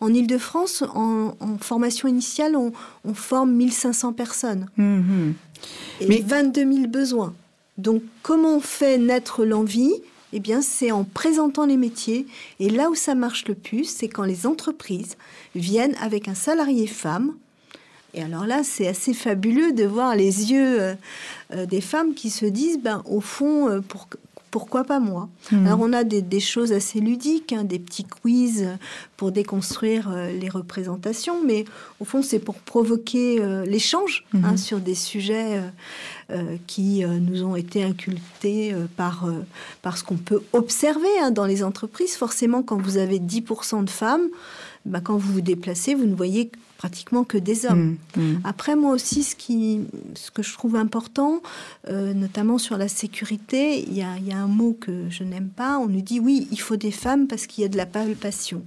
[0.00, 2.72] En Ile-de-France, en, en formation initiale, on,
[3.04, 5.34] on forme 1500 personnes Mhm.
[6.00, 7.32] et Mais- 22 000 besoins.
[7.78, 9.94] Donc, comment on fait naître l'envie
[10.32, 12.26] Eh bien, c'est en présentant les métiers.
[12.60, 15.16] Et là où ça marche le plus, c'est quand les entreprises
[15.54, 17.34] viennent avec un salarié femme.
[18.14, 20.94] Et alors là, c'est assez fabuleux de voir les yeux euh,
[21.54, 24.08] euh, des femmes qui se disent, ben, au fond, euh, pour-
[24.52, 25.66] pourquoi pas moi Mhm.
[25.66, 28.68] Alors on a des, des choses assez ludiques, hein, des petits quiz
[29.16, 31.64] pour déconstruire euh, les représentations, mais
[31.98, 34.56] au fond c'est pour provoquer euh, l'échange hein, Mhm.
[34.56, 35.60] sur des sujets
[36.30, 37.82] euh, qui nous ont été
[38.96, 39.32] par, euh,
[39.82, 42.14] par ce qu'on peut observer hein, dans les entreprises.
[42.16, 44.28] Forcément, quand vous avez 10% de femmes,
[44.84, 47.96] bah, quand vous vous déplacez, vous ne voyez pratiquement que des hommes.
[48.16, 48.22] Mhm.
[48.22, 48.40] Mhm.
[48.44, 49.80] Après, moi aussi, ce, qui,
[50.14, 51.40] ce que je trouve important,
[51.88, 55.22] euh, notamment sur la sécurité, il y a, il y a un mot que je
[55.22, 55.78] n'aime pas.
[55.78, 58.62] On nous dit oui, il faut des femmes parce qu'il y a de la palpation.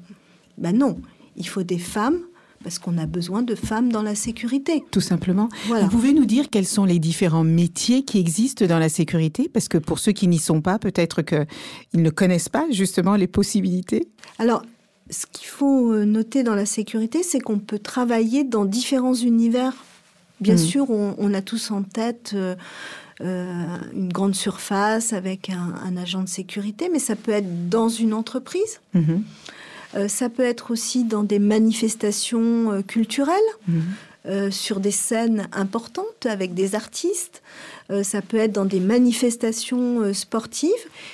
[0.58, 0.98] Ben non,
[1.36, 2.20] il faut des femmes
[2.64, 4.84] parce qu'on a besoin de femmes dans la sécurité.
[4.90, 5.50] Tout simplement.
[5.68, 5.84] Voilà.
[5.84, 9.50] Vous pouvez nous dire quels sont les différents métiers qui existent dans la sécurité?
[9.54, 13.28] Parce que pour ceux qui n'y sont pas, peut-être qu'ils ne connaissent pas justement les
[13.28, 14.08] possibilités.
[14.40, 14.64] Alors,
[15.10, 19.74] ce qu'il faut euh, noter dans la sécurité, c'est qu'on peut travailler dans différents univers.
[20.42, 20.60] Bien Mhm.
[20.60, 22.56] sûr, on, on a tous en tête euh,
[23.22, 23.64] euh,
[23.94, 28.14] une grande surface avec un, un agent de sécurité, mais ça peut être dans une
[28.14, 28.82] entreprise.
[28.94, 29.24] Mhm.
[29.96, 33.36] Euh, ça peut être aussi dans des manifestations euh, culturelles,
[33.68, 33.82] Mhm.
[34.26, 37.42] euh, sur des scènes importantes avec des artistes.
[37.92, 40.72] Euh, ça peut être dans des manifestations euh, sportives.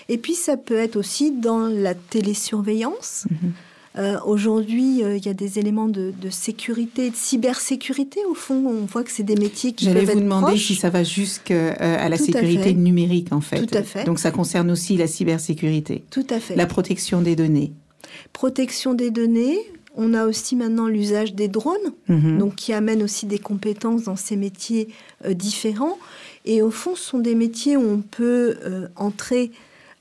[0.09, 3.25] Et puis ça peut être aussi dans la télésurveillance.
[3.29, 3.51] Mhm.
[3.97, 8.19] Euh, Aujourd'hui, euh, il y a des éléments de, de sécurité, de cybersécurité.
[8.29, 10.65] Au fond, on voit que c'est des métiers qui J'allais vous être demander proches.
[10.67, 11.73] si ça va jusqu'à
[12.07, 13.65] la Tout à sécurité numérique, en fait.
[13.65, 14.05] Tout à fait.
[14.05, 16.55] Donc ça concerne aussi la cybersécurité, Tout à fait.
[16.55, 17.73] la protection des données.
[18.33, 19.57] Protection des données.
[19.97, 21.75] On a aussi maintenant l'usage des drones.
[22.07, 22.37] Mhm.
[22.37, 24.87] donc qui amènent aussi des compétences dans ces métiers
[25.25, 25.97] euh, différents.
[26.45, 29.51] Et au fond, ce sont des métiers où on peut euh, entrer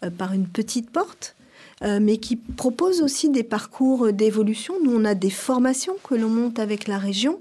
[0.04, 1.39] euh, par une petite porte, euh,
[1.82, 4.74] mais qui proposent aussi des parcours euh, d'évolution.
[4.84, 7.40] Nous, on a des formations que l'on monte avec la région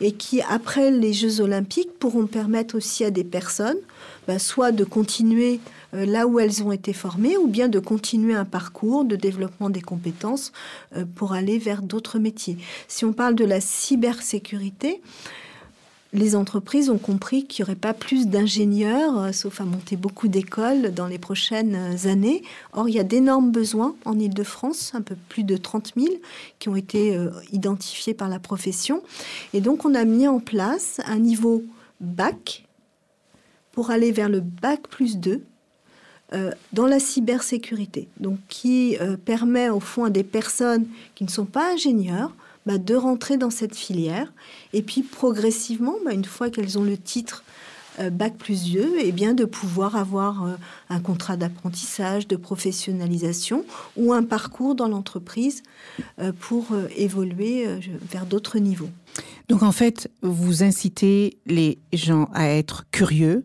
[0.00, 3.78] et qui, après les Jeux olympiques, pourront permettre aussi à des personnes
[4.26, 5.60] bah, soit de continuer
[5.92, 9.68] euh, là où elles ont été formées, ou bien de continuer un parcours de développement
[9.68, 10.52] des compétences
[10.96, 12.56] euh, pour aller vers d'autres métiers.
[12.88, 15.02] Si on parle de la cybersécurité,
[16.14, 20.28] les entreprises ont compris qu'il n'y aurait pas plus d'ingénieurs, euh, sauf à monter beaucoup
[20.28, 22.42] d'écoles dans les prochaines années.
[22.72, 26.14] Or, il y a d'énormes besoins en Ile-de-France, un peu plus de 30 000,
[26.60, 29.02] qui ont été euh, identifiés par la profession.
[29.52, 31.64] Et donc, on a mis en place un niveau
[32.00, 32.64] bac
[33.72, 35.42] pour aller vers le bac plus 2
[36.32, 40.86] euh, dans la cybersécurité, donc qui permet au fond à des personnes
[41.16, 42.32] qui ne sont pas ingénieurs
[42.66, 44.32] bah, de rentrer dans cette filière.
[44.72, 47.44] Et puis progressivement, bah, une fois qu'elles ont le titre
[48.00, 50.54] euh, Bac plus 2, et eh bien de pouvoir avoir euh,
[50.88, 53.64] un contrat d'apprentissage, de professionnalisation
[53.96, 55.62] ou un parcours dans l'entreprise
[56.18, 57.66] euh, pour évoluer
[58.10, 58.90] vers d'autres niveaux.
[59.48, 63.44] Donc en fait, vous incitez les gens à être curieux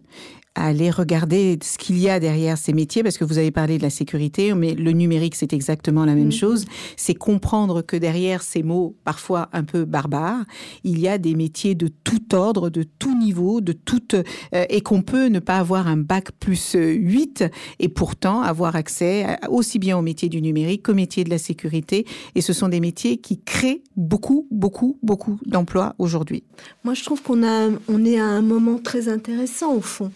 [0.65, 3.83] aller regarder ce qu'il y a derrière ces métiers, parce que vous avez parlé de
[3.83, 6.31] la sécurité, mais le numérique, c'est exactement la même mm.
[6.31, 6.65] chose.
[6.97, 10.43] C'est comprendre que derrière ces mots, parfois un peu barbares,
[10.83, 14.81] il y a des métiers de tout ordre, de tout niveau, de toute, euh, et
[14.81, 17.45] qu'on peut ne pas avoir un bac plus 8
[17.79, 22.05] et pourtant avoir accès aussi bien au métier du numérique qu'au métier de la sécurité.
[22.35, 26.43] Et ce sont des métiers qui créent beaucoup, beaucoup, beaucoup d'emplois aujourd'hui.
[26.83, 30.11] Moi, je trouve qu'on a, on est à un moment très intéressant au fond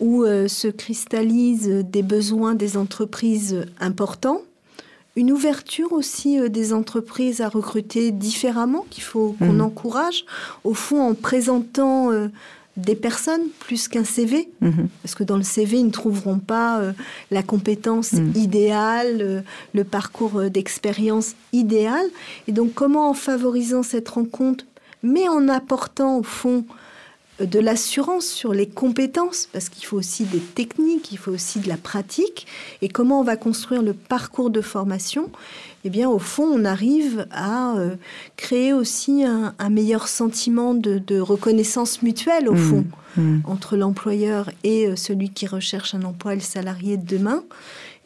[0.00, 4.42] où euh, se cristallisent des besoins des entreprises importants,
[5.14, 9.60] une ouverture aussi euh, des entreprises à recruter différemment, qu'il faut qu'on mmh.
[9.62, 10.24] encourage,
[10.64, 12.28] au fond en présentant euh,
[12.76, 14.70] des personnes plus qu'un CV, mmh.
[15.02, 16.82] parce que dans le CV, ils ne trouveront pas
[17.30, 18.32] la compétence mmh.
[18.34, 22.04] idéale, le parcours d'expérience idéal.
[22.48, 24.66] Et donc, comment en favorisant cette rencontre,
[25.02, 26.66] mais en apportant au fond
[27.40, 31.68] de l'assurance sur les compétences, parce qu'il faut aussi des techniques, il faut aussi de
[31.68, 32.46] la pratique,
[32.80, 35.30] et comment on va construire le parcours de formation,
[35.84, 37.94] eh bien, au fond, on arrive à euh,
[38.36, 42.56] créer aussi un, meilleur sentiment de, reconnaissance mutuelle, au mmh.
[42.56, 42.84] fond,
[43.16, 43.38] mmh.
[43.44, 47.44] entre l'employeur et euh, celui qui recherche un emploi et le salarié de demain.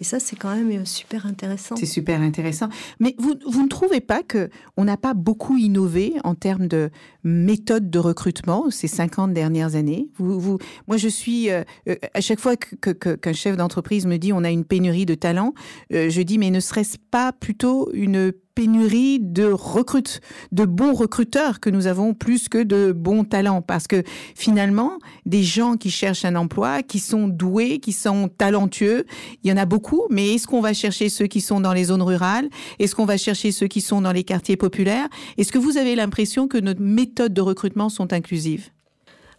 [0.01, 1.77] Et ça, c'est quand même euh, super intéressant.
[1.77, 2.69] C'est super intéressant.
[3.01, 6.91] Mais vous, vous ne trouvez pas que on n'a pas beaucoup innové en termes de
[7.23, 10.09] méthode de recrutement ces 50 dernières années?
[10.19, 11.51] Moi, je suis...
[11.51, 15.07] Euh, euh, à chaque fois qu'un que, chef d'entreprise me dit on a une pénurie
[15.07, 15.55] de talents,
[15.91, 20.21] je dis mais ne serait-ce pas plutôt une pénurie de recrutes,
[20.53, 23.63] de bons recruteurs que nous avons plus que de bons talents.
[23.63, 24.03] Parce que
[24.35, 29.07] finalement, des gens qui cherchent un emploi, qui sont doués, qui sont talentueux,
[29.43, 31.85] il y en a beaucoup, mais est-ce qu'on va chercher ceux qui sont dans les
[31.85, 32.51] zones rurales?
[32.79, 35.09] Est-ce qu'on va chercher ceux qui sont dans les quartiers populaires?
[35.39, 38.69] Est-ce que vous avez l'impression que nos méthodes de recrutement sont inclusives?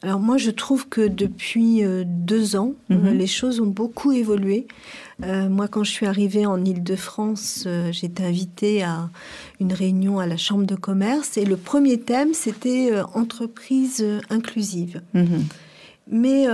[0.04, 3.18] Alors moi, je trouve que depuis euh, deux ans, euh, mhm.
[3.18, 4.68] les choses ont beaucoup évolué.
[5.24, 9.10] Euh, moi, quand je suis arrivée en Ile-de-France, j'ai été invitée à
[9.60, 15.02] une réunion à la Chambre de commerce et le premier thème, c'était entreprise inclusive.
[15.14, 15.45] Mhm.
[16.10, 16.47] Mais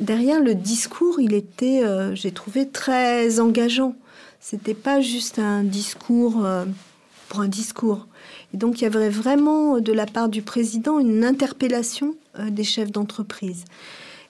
[0.00, 1.82] derrière le discours, il était,
[2.14, 3.94] j'ai trouvé, très engageant.
[4.40, 6.44] C'était pas juste un discours
[7.28, 8.08] pour un discours.
[8.54, 12.64] Et donc, il y avait vraiment, de la part du président, une interpellation euh, des
[12.64, 13.64] chefs d'entreprise.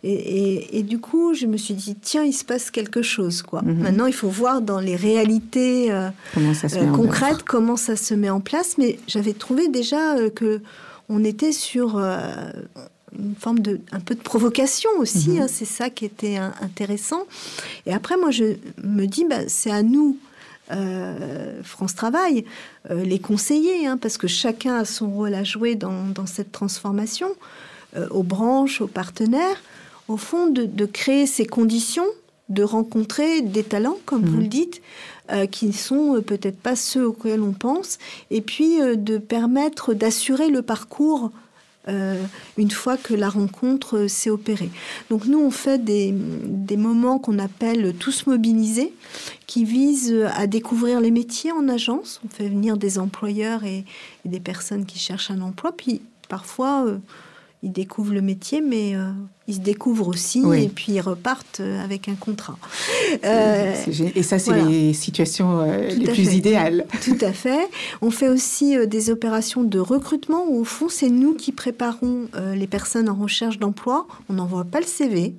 [0.06, 3.40] Et, du coup, je me suis dit, tiens, il se passe quelque chose.
[3.40, 3.62] quoi.
[3.62, 3.78] Mhm.
[3.78, 8.40] Maintenant, il faut voir dans les réalités euh, euh, concrètes comment ça se met en
[8.40, 8.76] place.
[8.76, 10.60] Mais j'avais trouvé déjà que
[11.08, 15.30] on était sur une forme de un peu de provocation aussi.
[15.30, 15.42] Mhm.
[15.42, 15.46] Hein.
[15.48, 17.22] c'est ça qui était intéressant.
[17.86, 20.18] Et après, moi, je me dis, bah, c'est à nous.
[21.62, 22.46] France Travail,
[22.90, 27.28] les conseiller, hein, parce que chacun a son rôle à jouer dans, dans cette transformation.
[27.96, 29.62] Euh, aux branches, aux partenaires,
[30.08, 32.06] au fond, de, créer ces conditions
[32.48, 34.42] de rencontrer des talents, comme vous mhm.
[34.42, 34.82] le dites,
[35.30, 37.98] euh, qui ne sont euh, peut-être pas ceux auxquels on pense,
[38.30, 41.30] et puis de permettre d'assurer le parcours
[42.56, 44.70] une fois que la rencontre s'est opérée.
[45.10, 46.14] Donc nous, on fait des,
[46.78, 48.94] moments qu'on appelle tous mobilisés,
[49.46, 52.22] qui visent à découvrir les métiers en agence.
[52.24, 53.84] On fait venir des employeurs et,
[54.24, 56.86] et des personnes qui cherchent un emploi, puis parfois
[57.64, 59.10] ils découvrent le métier, mais euh,
[59.48, 62.58] ils se découvrent aussi et puis ils repartent euh, avec un contrat.
[63.24, 63.74] Euh,
[64.14, 66.86] et ça, c'est les situations les plus idéales.
[67.02, 67.68] Tout à fait.
[68.02, 72.66] On fait aussi des opérations de recrutement où, au fond, c'est nous qui préparons les
[72.66, 74.06] personnes en recherche d'emploi.
[74.28, 75.34] On n'envoie pas le CV.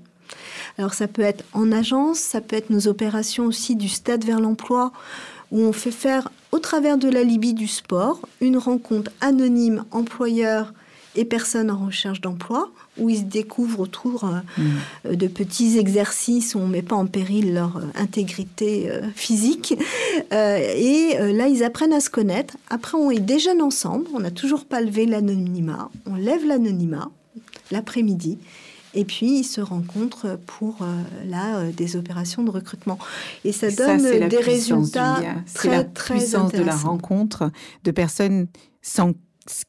[0.79, 4.39] Alors, ça peut être en agence, ça peut être nos opérations aussi du stade vers
[4.39, 4.91] l'emploi
[5.51, 10.73] où on fait faire, au travers de la Libye du sport, une rencontre anonyme employeur
[11.15, 15.15] et personnes en recherche d'emploi, où ils se découvrent autour euh, mm.
[15.15, 19.75] de petits exercices où on ne met pas en péril leur euh, intégrité euh, physique.
[20.31, 22.57] et là, ils apprennent à se connaître.
[22.69, 24.05] Après, on est déjeune ensemble.
[24.13, 25.89] On n'a toujours pas levé l'anonymat.
[26.05, 27.09] On lève l'anonymat.
[27.71, 28.37] l'après-midi.
[28.93, 30.79] Et puis, ils se rencontrent pour
[31.25, 32.97] là des opérations de recrutement.
[33.43, 35.21] Et ça donne des résultats
[35.53, 37.51] très, la très puissance de la rencontre
[37.83, 38.47] de personnes
[38.81, 39.13] sans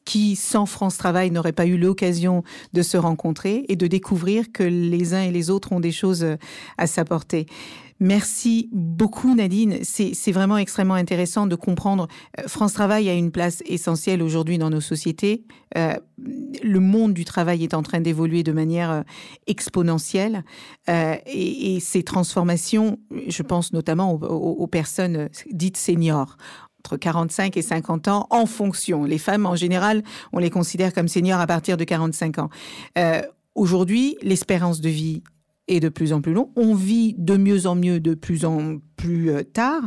[0.05, 4.63] qui, sans France Travail, n'auraient pas eu l'occasion de se rencontrer et de découvrir que
[4.63, 6.25] les uns et les autres ont des choses
[6.77, 7.47] à s'apporter.
[7.99, 9.79] Merci beaucoup Nadine.
[9.81, 12.07] C'est vraiment extrêmement intéressant de comprendre.
[12.39, 15.45] Euh, France Travail a une place essentielle aujourd'hui dans nos sociétés.
[15.75, 15.95] Euh,
[16.63, 19.01] le monde du travail est en train d'évoluer de manière euh,
[19.47, 20.43] exponentielle
[20.87, 26.37] et, ces transformations, je pense notamment aux personnes dites seniors
[26.79, 29.03] entre 45 et 50 ans en fonction.
[29.03, 30.03] Les femmes, en général,
[30.33, 32.49] on les considère comme seniors à partir de 45 ans.
[32.97, 33.21] Euh,
[33.57, 35.23] Aujourd'hui, l'espérance de vie
[35.67, 36.51] est de plus en plus longue.
[36.55, 39.81] On vit de mieux en mieux, de plus en plus euh, tard.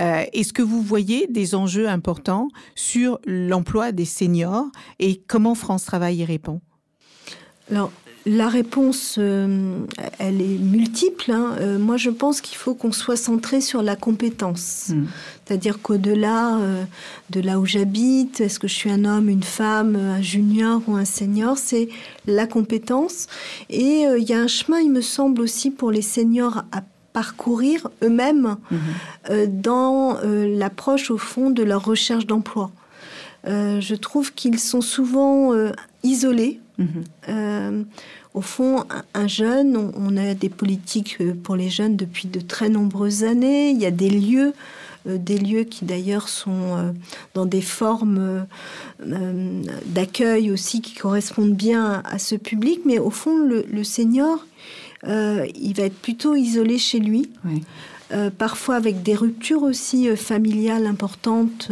[0.00, 4.66] Euh, Est-ce que vous voyez des enjeux importants sur l'emploi des seniors
[4.98, 6.60] et comment France Travail y répond?
[8.24, 9.78] La réponse, euh,
[10.18, 11.32] elle est multiple.
[11.32, 11.56] Hein.
[11.58, 14.90] Euh, moi, je pense qu'il faut qu'on soit centré sur la compétence.
[14.90, 15.04] Mm.
[15.44, 16.84] C'est-à-dire qu'au-delà euh,
[17.30, 20.94] de là où j'habite, est-ce que je suis un homme, une femme, un junior ou
[20.94, 21.88] un senior, c'est
[22.26, 23.26] la compétence.
[23.70, 27.88] Et il y a un chemin, il me semble aussi, pour les seniors à parcourir
[28.02, 29.60] eux-mêmes mm-hmm.
[29.60, 32.70] dans l'approche, au fond, de leur recherche d'emploi.
[33.44, 35.52] je trouve qu'ils sont souvent
[36.02, 36.60] isolés
[37.28, 37.82] Euh,
[38.34, 42.68] au fond, un, jeune, on, a des politiques euh, pour les jeunes depuis de très
[42.68, 43.70] nombreuses années.
[43.70, 44.54] Il y a des lieux,
[45.06, 46.94] euh, des lieux qui d'ailleurs sont
[47.34, 48.46] dans des formes
[49.00, 52.80] d'accueil aussi qui correspondent bien à, ce public.
[52.84, 54.44] Mais au fond, le, senior,
[55.04, 57.30] il va être plutôt isolé chez lui.
[58.38, 61.70] parfois avec des ruptures aussi familiales importantes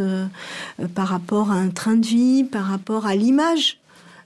[0.93, 3.80] par rapport à un train de vie, par rapport à l'image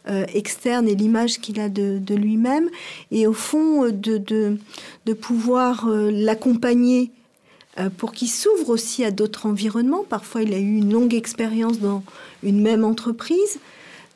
[0.08, 2.70] euh, externe et l'image qu'il a de, lui-même,
[3.12, 7.12] et au fond euh, de, de, pouvoir euh, l'accompagner
[7.98, 10.06] pour qu'il s'ouvre aussi à d'autres environnements.
[10.08, 12.04] Parfois, il a eu une longue expérience dans
[12.42, 13.60] une même entreprise.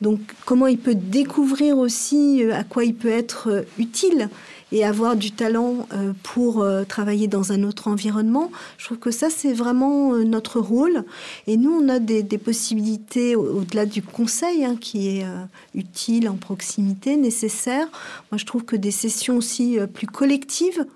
[0.00, 4.30] Donc, comment il peut découvrir aussi à quoi il peut être utile
[4.72, 8.50] et avoir du talent euh, pour euh, travailler dans un autre environnement.
[8.78, 11.04] Je trouve que ça, c'est vraiment euh, notre rôle.
[11.46, 15.26] Et nous, on a des, possibilités au-delà du conseil hein, qui est
[15.74, 17.86] utile en proximité, nécessaire.
[18.30, 20.86] Moi, je trouve que des sessions aussi plus collectives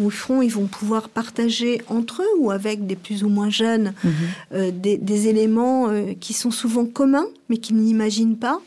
[0.00, 3.50] où au fond, ils vont pouvoir partager entre eux ou avec des plus ou moins
[3.50, 4.70] jeunes mhm.
[4.72, 5.88] des, des, éléments
[6.20, 8.60] qui sont souvent communs, mais qu'ils n'imaginent pas.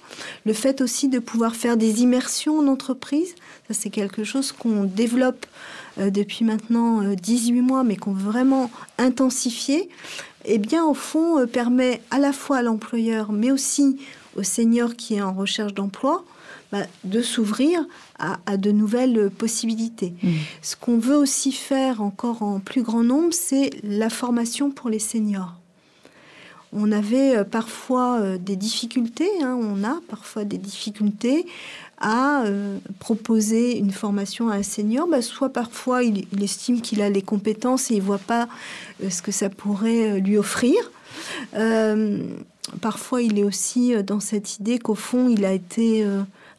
[0.45, 3.35] Le fait aussi de pouvoir faire des immersions en entreprise,
[3.67, 5.45] ça, c'est quelque chose qu'on développe
[5.99, 9.89] euh, depuis maintenant 18 euh, mois, mais qu'on veut vraiment intensifier.
[10.45, 13.97] Et eh bien, au fond, euh, permet à la fois à l'employeur, mais aussi
[14.35, 16.25] au senior qui est en recherche d'emploi,
[16.73, 17.85] bah, de s'ouvrir
[18.19, 20.13] à, de nouvelles possibilités.
[20.21, 20.29] Mmh.
[20.61, 24.99] Ce qu'on veut aussi faire encore en plus grand nombre, c'est la formation pour les
[24.99, 25.53] seniors.
[26.75, 31.45] On avait parfois des difficultés, hein, on a parfois des difficultés
[32.03, 37.09] à euh, proposer une formation à un senior, bah, soit parfois il, estime qu'il a
[37.09, 38.49] les compétences et il voit pas
[39.01, 40.75] euh, ce que ça pourrait euh, lui offrir.
[42.81, 46.05] parfois il est aussi dans cette idée qu'au fond il a été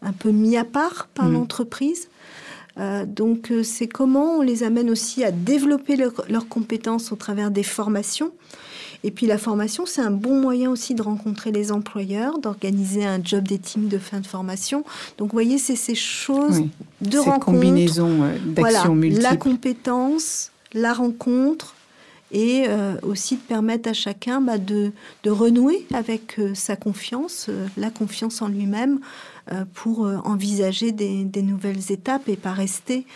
[0.03, 1.33] un peu mis à part par mmh.
[1.33, 2.09] l'entreprise.
[3.07, 8.33] donc c'est comment on les amène aussi à développer leurs compétences au travers des formations.
[9.05, 13.23] Et puis la formation, c'est un bon moyen aussi de rencontrer les employeurs, d'organiser un
[13.23, 14.83] job dating de fin de formation.
[15.19, 16.63] Donc vous voyez, c'est ces choses
[17.03, 17.45] de rencontre.
[17.45, 19.23] combinaison euh, d'actions multiples.
[19.23, 21.75] La compétence, la rencontre,
[22.33, 24.91] et euh, aussi de permettre à chacun bah, de,
[25.23, 29.01] de, renouer avec euh, sa confiance, la confiance en lui-même,
[29.75, 33.07] pour envisager des, des, nouvelles étapes et pas rester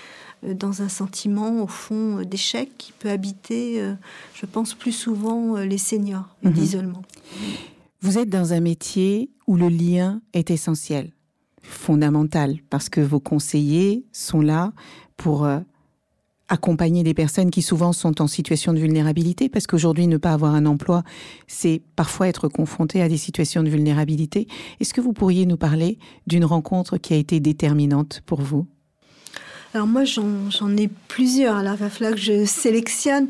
[0.44, 3.94] euh, dans un sentiment, au fond, d'échec qui peut habiter, euh,
[4.34, 6.52] je pense, plus souvent euh, les seniors, mhm.
[6.52, 7.02] d'isolement.
[8.00, 11.10] Vous êtes dans un métier où le lien est essentiel,
[11.62, 14.72] fondamental, parce que vos conseillers sont là
[15.16, 15.48] pour
[16.48, 20.54] accompagner des personnes qui souvent sont en situation de vulnérabilité, parce qu'aujourd'hui, ne pas avoir
[20.54, 21.02] un emploi,
[21.46, 24.48] c'est parfois être confronté à des situations de vulnérabilité.
[24.80, 28.66] Est-ce que vous pourriez nous parler d'une rencontre qui a été déterminante pour vous?
[29.74, 31.56] Alors moi, j'en ai plusieurs.
[31.56, 33.28] Alors il va falloir que je sélectionne.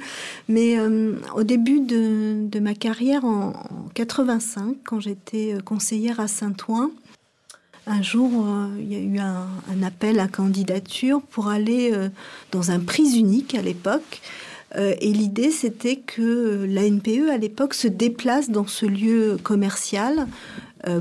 [0.48, 3.54] Mais euh, au début de, ma carrière, en,
[3.94, 6.92] 85, quand j'étais euh, conseillère à Saint-Ouen,
[7.88, 11.92] un jour, euh, il y a eu un, appel à candidature pour aller
[12.50, 14.20] dans un prise unique à l'époque.
[14.76, 20.26] et l'idée, c'était que la NPE, à l'époque, se déplace dans ce lieu commercial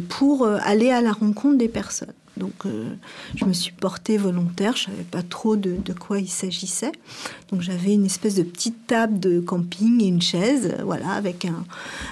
[0.09, 2.13] pour aller à la rencontre des personnes.
[2.37, 2.95] Donc euh,
[3.35, 6.91] je me suis portée volontaire, je savais pas trop de, quoi il s'agissait.
[7.51, 11.45] Donc j'avais une espèce de petite table de camping et une chaise, euh, voilà, avec
[11.45, 11.65] un,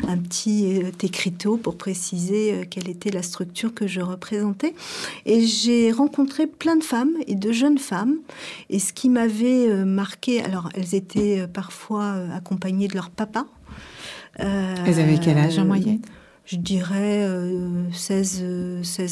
[0.08, 4.74] un petit euh, écriteau pour préciser quelle était la structure que je représentais.
[5.26, 8.18] Et j'ai rencontré plein de femmes et de jeunes femmes.
[8.70, 13.46] Et ce qui m'avait marqué, alors elles étaient parfois accompagnées de leur papa.
[14.38, 16.02] elles avaient quel âge en moyenne?
[16.46, 18.44] je dirais 16, euh, 16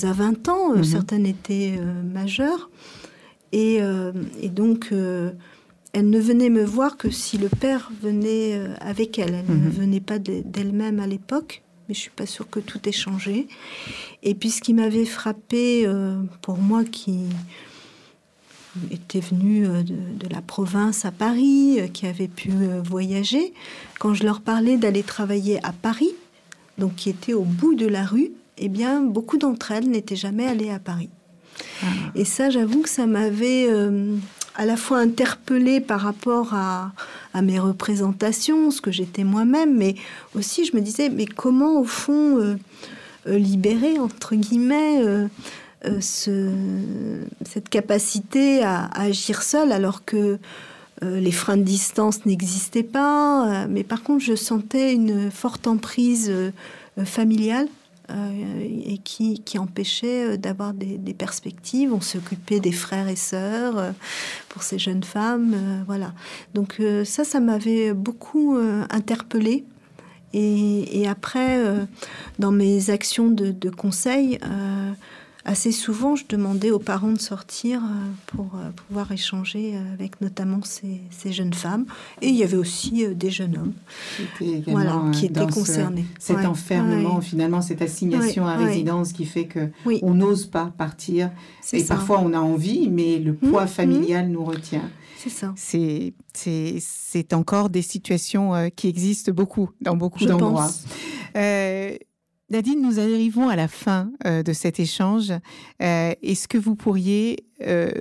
[0.03, 0.71] à 20 ans.
[0.71, 0.83] Euh, mhm.
[0.83, 2.69] Certaines étaient euh, majeures.
[3.51, 3.81] Et,
[4.49, 9.35] donc, elle ne venait me voir que si le père venait avec elle.
[9.35, 9.69] Elle ne mhm.
[9.69, 13.47] venait pas d'elle-même à l'époque, mais je suis pas sûre que tout ait changé.
[14.23, 15.87] Et puis, ce qui m'avait frappé
[16.41, 17.25] pour moi, qui
[18.89, 22.49] était venu de, la province à Paris, qui avait pu
[22.83, 23.53] voyager,
[23.99, 26.15] quand je leur parlais d'aller travailler à Paris,
[26.77, 30.45] donc qui était au bout de la rue, eh bien, beaucoup d'entre elles n'étaient jamais
[30.47, 31.09] allées à Paris.
[31.81, 31.85] Ah.
[32.15, 34.15] Et ça, j'avoue que ça m'avait euh,
[34.55, 36.91] à la fois interpellée par rapport à,
[37.41, 39.95] mes représentations, ce que j'étais moi-même, mais
[40.35, 42.55] aussi je me disais, mais comment au fond euh,
[43.27, 45.01] euh, libérer, entre guillemets,
[45.99, 50.37] cette capacité à, à, agir seule alors que
[51.01, 56.31] les freins de distance n'existaient pas, mais par contre, je sentais une forte emprise
[57.03, 57.67] familiale
[58.61, 61.93] et qui, empêchait d'avoir des, perspectives.
[61.93, 63.93] On s'occupait des frères et sœurs
[64.49, 66.13] pour ces jeunes femmes, voilà.
[66.53, 68.57] Donc ça, ça m'avait beaucoup
[68.89, 69.63] interpellée.
[70.33, 71.59] Et, après,
[72.39, 74.39] dans mes actions de conseil,
[75.45, 77.87] assez souvent, je demandais aux parents de sortir euh,
[78.27, 81.85] pour euh, pouvoir échanger euh, avec notamment ces, jeunes femmes.
[82.21, 83.73] Et il y avait aussi des jeunes hommes
[85.11, 86.05] qui étaient concernés.
[86.19, 89.69] cet enfermement, finalement, cette assignation à résidence qui fait que
[90.01, 91.31] on n'ose pas partir.
[91.73, 93.69] Et parfois, on a envie, mais le mmh, poids mmh.
[93.69, 94.89] familial nous retient.
[95.17, 95.53] C'est ça.
[95.55, 100.69] C'est encore des situations qui existent beaucoup dans beaucoup d'endroits.
[102.53, 105.31] Nadine, nous arrivons à la fin euh, de cet échange.
[105.81, 107.91] Euh, est-ce que vous pourriez euh,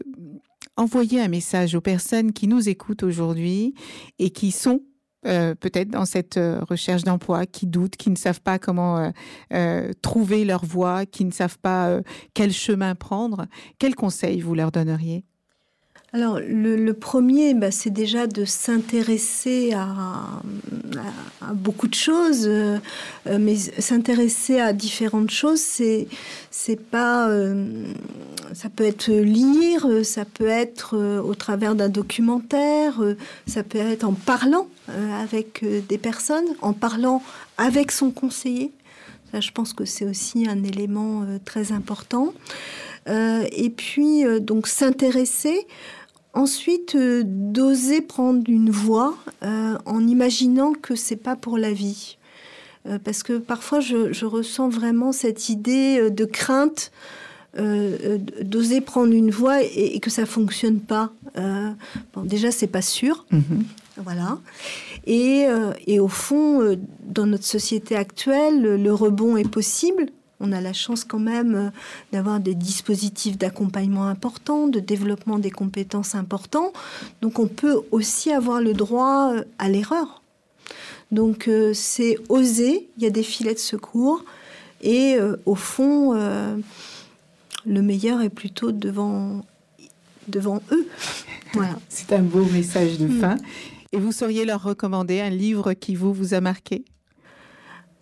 [0.77, 3.75] envoyer un message aux personnes qui nous écoutent aujourd'hui
[4.19, 4.83] et qui sont
[5.25, 6.35] peut-être dans cette
[6.69, 9.13] recherche d'emploi, qui doutent, qui ne savent pas comment
[10.03, 12.01] trouver leur voie, qui ne savent pas
[12.35, 13.47] quel chemin prendre?
[13.79, 15.25] Quels conseils vous leur donneriez?
[16.15, 20.43] Alors, le, premier, bah, c'est déjà de s'intéresser à,
[21.55, 22.79] beaucoup de choses, euh,
[23.41, 26.07] mais s'intéresser à différentes choses, c'est,
[26.91, 27.31] pas.
[27.31, 27.87] Euh,
[28.53, 33.01] ça peut être lire, ça peut être euh, au travers d'un documentaire,
[33.47, 34.69] ça peut être en parlant
[35.19, 37.23] avec des personnes, en parlant
[37.57, 38.71] avec son conseiller.
[39.33, 42.35] Ça, je pense que c'est aussi un élément très important.
[43.07, 45.67] et puis, donc, s'intéresser.
[46.35, 52.17] Ensuite, euh, d'oser prendre une voie euh, en imaginant que c'est pas pour la vie.
[52.87, 56.91] Euh, parce que parfois, je, ressens vraiment cette idée de crainte
[57.55, 61.13] d'oser prendre une voie et, que ça fonctionne pas.
[61.35, 63.27] bon, déjà, c'est pas sûr.
[63.31, 63.63] Mm-hmm.
[63.99, 64.39] Voilà.
[65.07, 65.45] Et,
[65.87, 70.07] et, au fond, dans notre société actuelle, le rebond est possible
[70.43, 71.71] on a la chance quand même euh,
[72.13, 76.73] d'avoir des dispositifs d'accompagnement importants, de développement des compétences importants.
[77.23, 80.23] Donc on peut aussi avoir le droit euh, à l'erreur.
[81.13, 84.25] Donc euh, c'est oser, il y a des filets de secours
[84.85, 85.17] et
[85.47, 89.45] au fond, le meilleur est plutôt devant,
[90.27, 90.89] devant eux.
[91.55, 91.79] Voilà.
[91.89, 93.21] C'est un beau message de hmm.
[93.21, 93.37] fin.
[93.93, 96.85] Et vous sauriez leur recommander un livre qui vous, vous a marqué?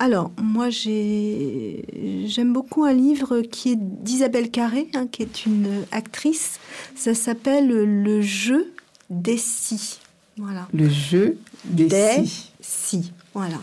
[0.00, 6.58] Alors, moi, j'aime beaucoup un livre qui est d'Isabelle Carré, hein, qui est une actrice.
[6.96, 8.72] Ça s'appelle Le jeu
[9.10, 9.98] des si.
[10.38, 10.66] Voilà.
[10.72, 11.36] Le jeu
[11.66, 12.24] des,
[12.60, 13.12] si.
[13.34, 13.58] Voilà.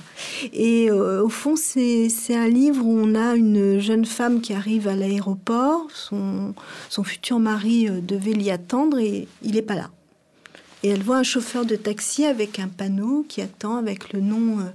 [0.53, 4.87] Et euh, au fond, c'est un livre où on a une jeune femme qui arrive
[4.87, 5.87] à l'aéroport.
[5.91, 6.53] Son,
[6.89, 9.89] son futur mari euh, devait l'y attendre et il n'est pas là.
[10.83, 14.59] Et elle voit un chauffeur de taxi avec un panneau qui attend avec le nom.
[14.59, 14.69] Euh,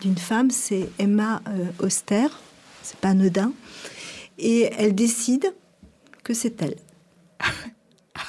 [0.00, 2.26] d'une femme, c'est Emma euh, Auster,
[2.82, 3.52] c'est pas anodin,
[4.38, 5.54] et elle décide
[6.24, 6.76] que c'est elle.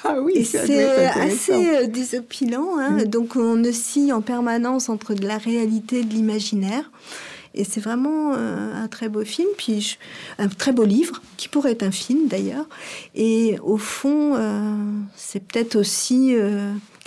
[0.03, 2.80] Ah oui, c'est assez euh, désopilant.
[2.80, 3.03] Hein.
[3.03, 6.89] Donc on oscille en permanence entre de la réalité et de l'imaginaire.
[7.53, 9.97] Et c'est vraiment euh, un très beau film, puis
[10.39, 12.67] un très beau livre, qui pourrait être un film d'ailleurs.
[13.15, 14.38] Et au fond,
[15.15, 16.36] c'est peut-être aussi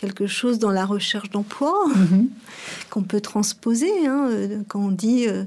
[0.04, 2.28] quelque chose dans la recherche d'emploi mhm.
[2.90, 5.44] qu'on peut transposer hein, euh, quand on dit euh,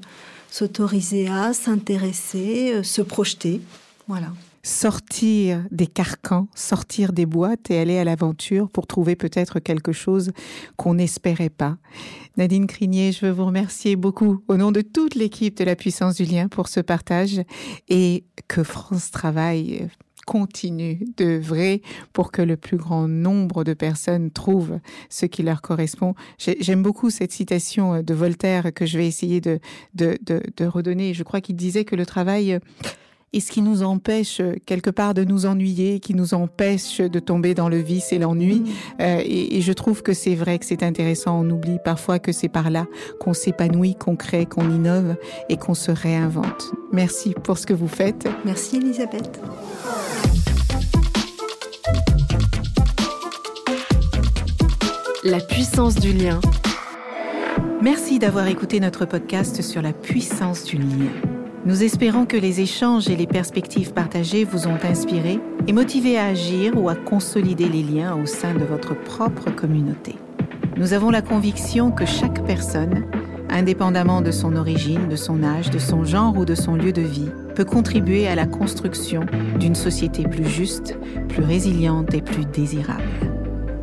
[0.49, 3.61] s'autoriser à s'intéresser, euh, se projeter.
[4.07, 4.31] Voilà.
[4.63, 10.31] sortir des carcans, sortir des boîtes et aller à l'aventure pour trouver peut-être quelque chose
[10.77, 11.77] qu'on n'espérait pas.
[12.37, 16.15] Nadine Crinier, je veux vous remercier beaucoup au nom de toute l'équipe de la puissance
[16.15, 17.41] du lien pour ce partage
[17.89, 19.89] et que France Travail
[20.27, 20.99] continue
[21.39, 26.15] vrai pour que le plus grand nombre de personnes trouvent ce qui leur correspond.
[26.37, 29.59] J'aime beaucoup cette citation de Voltaire que je vais essayer de,
[29.95, 31.13] de, de, de redonner.
[31.13, 32.59] Je crois qu'il disait que le travail
[33.33, 37.19] et ce qui nous empêche euh, quelque part de nous ennuyer, qui nous empêche de
[37.19, 38.61] tomber dans le vice et l'ennui.
[38.61, 38.65] Mm.
[39.01, 41.41] Euh, et, je trouve que c'est vrai que c'est intéressant.
[41.41, 42.85] On oublie parfois que c'est par là
[43.19, 45.15] qu'on s'épanouit, qu'on crée, qu'on innove
[45.49, 46.71] et qu'on se réinvente.
[46.93, 48.27] Merci pour ce que vous faites.
[48.45, 49.41] Merci Elisabeth.
[55.23, 56.39] La puissance du lien.
[57.81, 61.36] Merci d'avoir écouté notre podcast sur la puissance du lien.
[61.67, 65.37] Nous espérons que les échanges et les perspectives partagées vous ont inspiré
[65.67, 70.15] et motivé à agir ou à consolider les liens au sein de votre propre communauté.
[70.77, 73.03] Nous avons la conviction que chaque personne,
[73.49, 77.01] indépendamment de son origine, de son âge, de son genre ou de son lieu de
[77.01, 79.25] vie, peut contribuer à la construction
[79.59, 80.97] d'une société plus juste,
[81.27, 83.03] plus résiliente et plus désirable.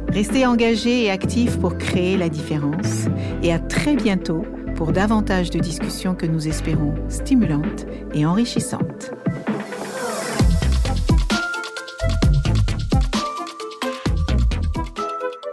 [0.08, 3.08] Restez engagés et actifs pour créer la différence
[3.42, 9.12] et à très bientôt pour davantage de discussions que nous espérons stimulantes et enrichissantes.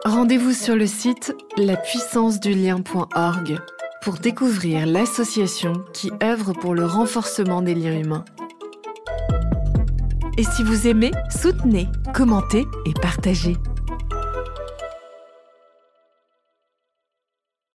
[0.04, 3.60] Rendez-vous sur le site lapuissancedulien.org
[4.02, 8.26] pour découvrir l'association qui œuvre pour le renforcement des liens humains.
[10.38, 13.58] Et si vous aimez, soutenez, commentez et partagez.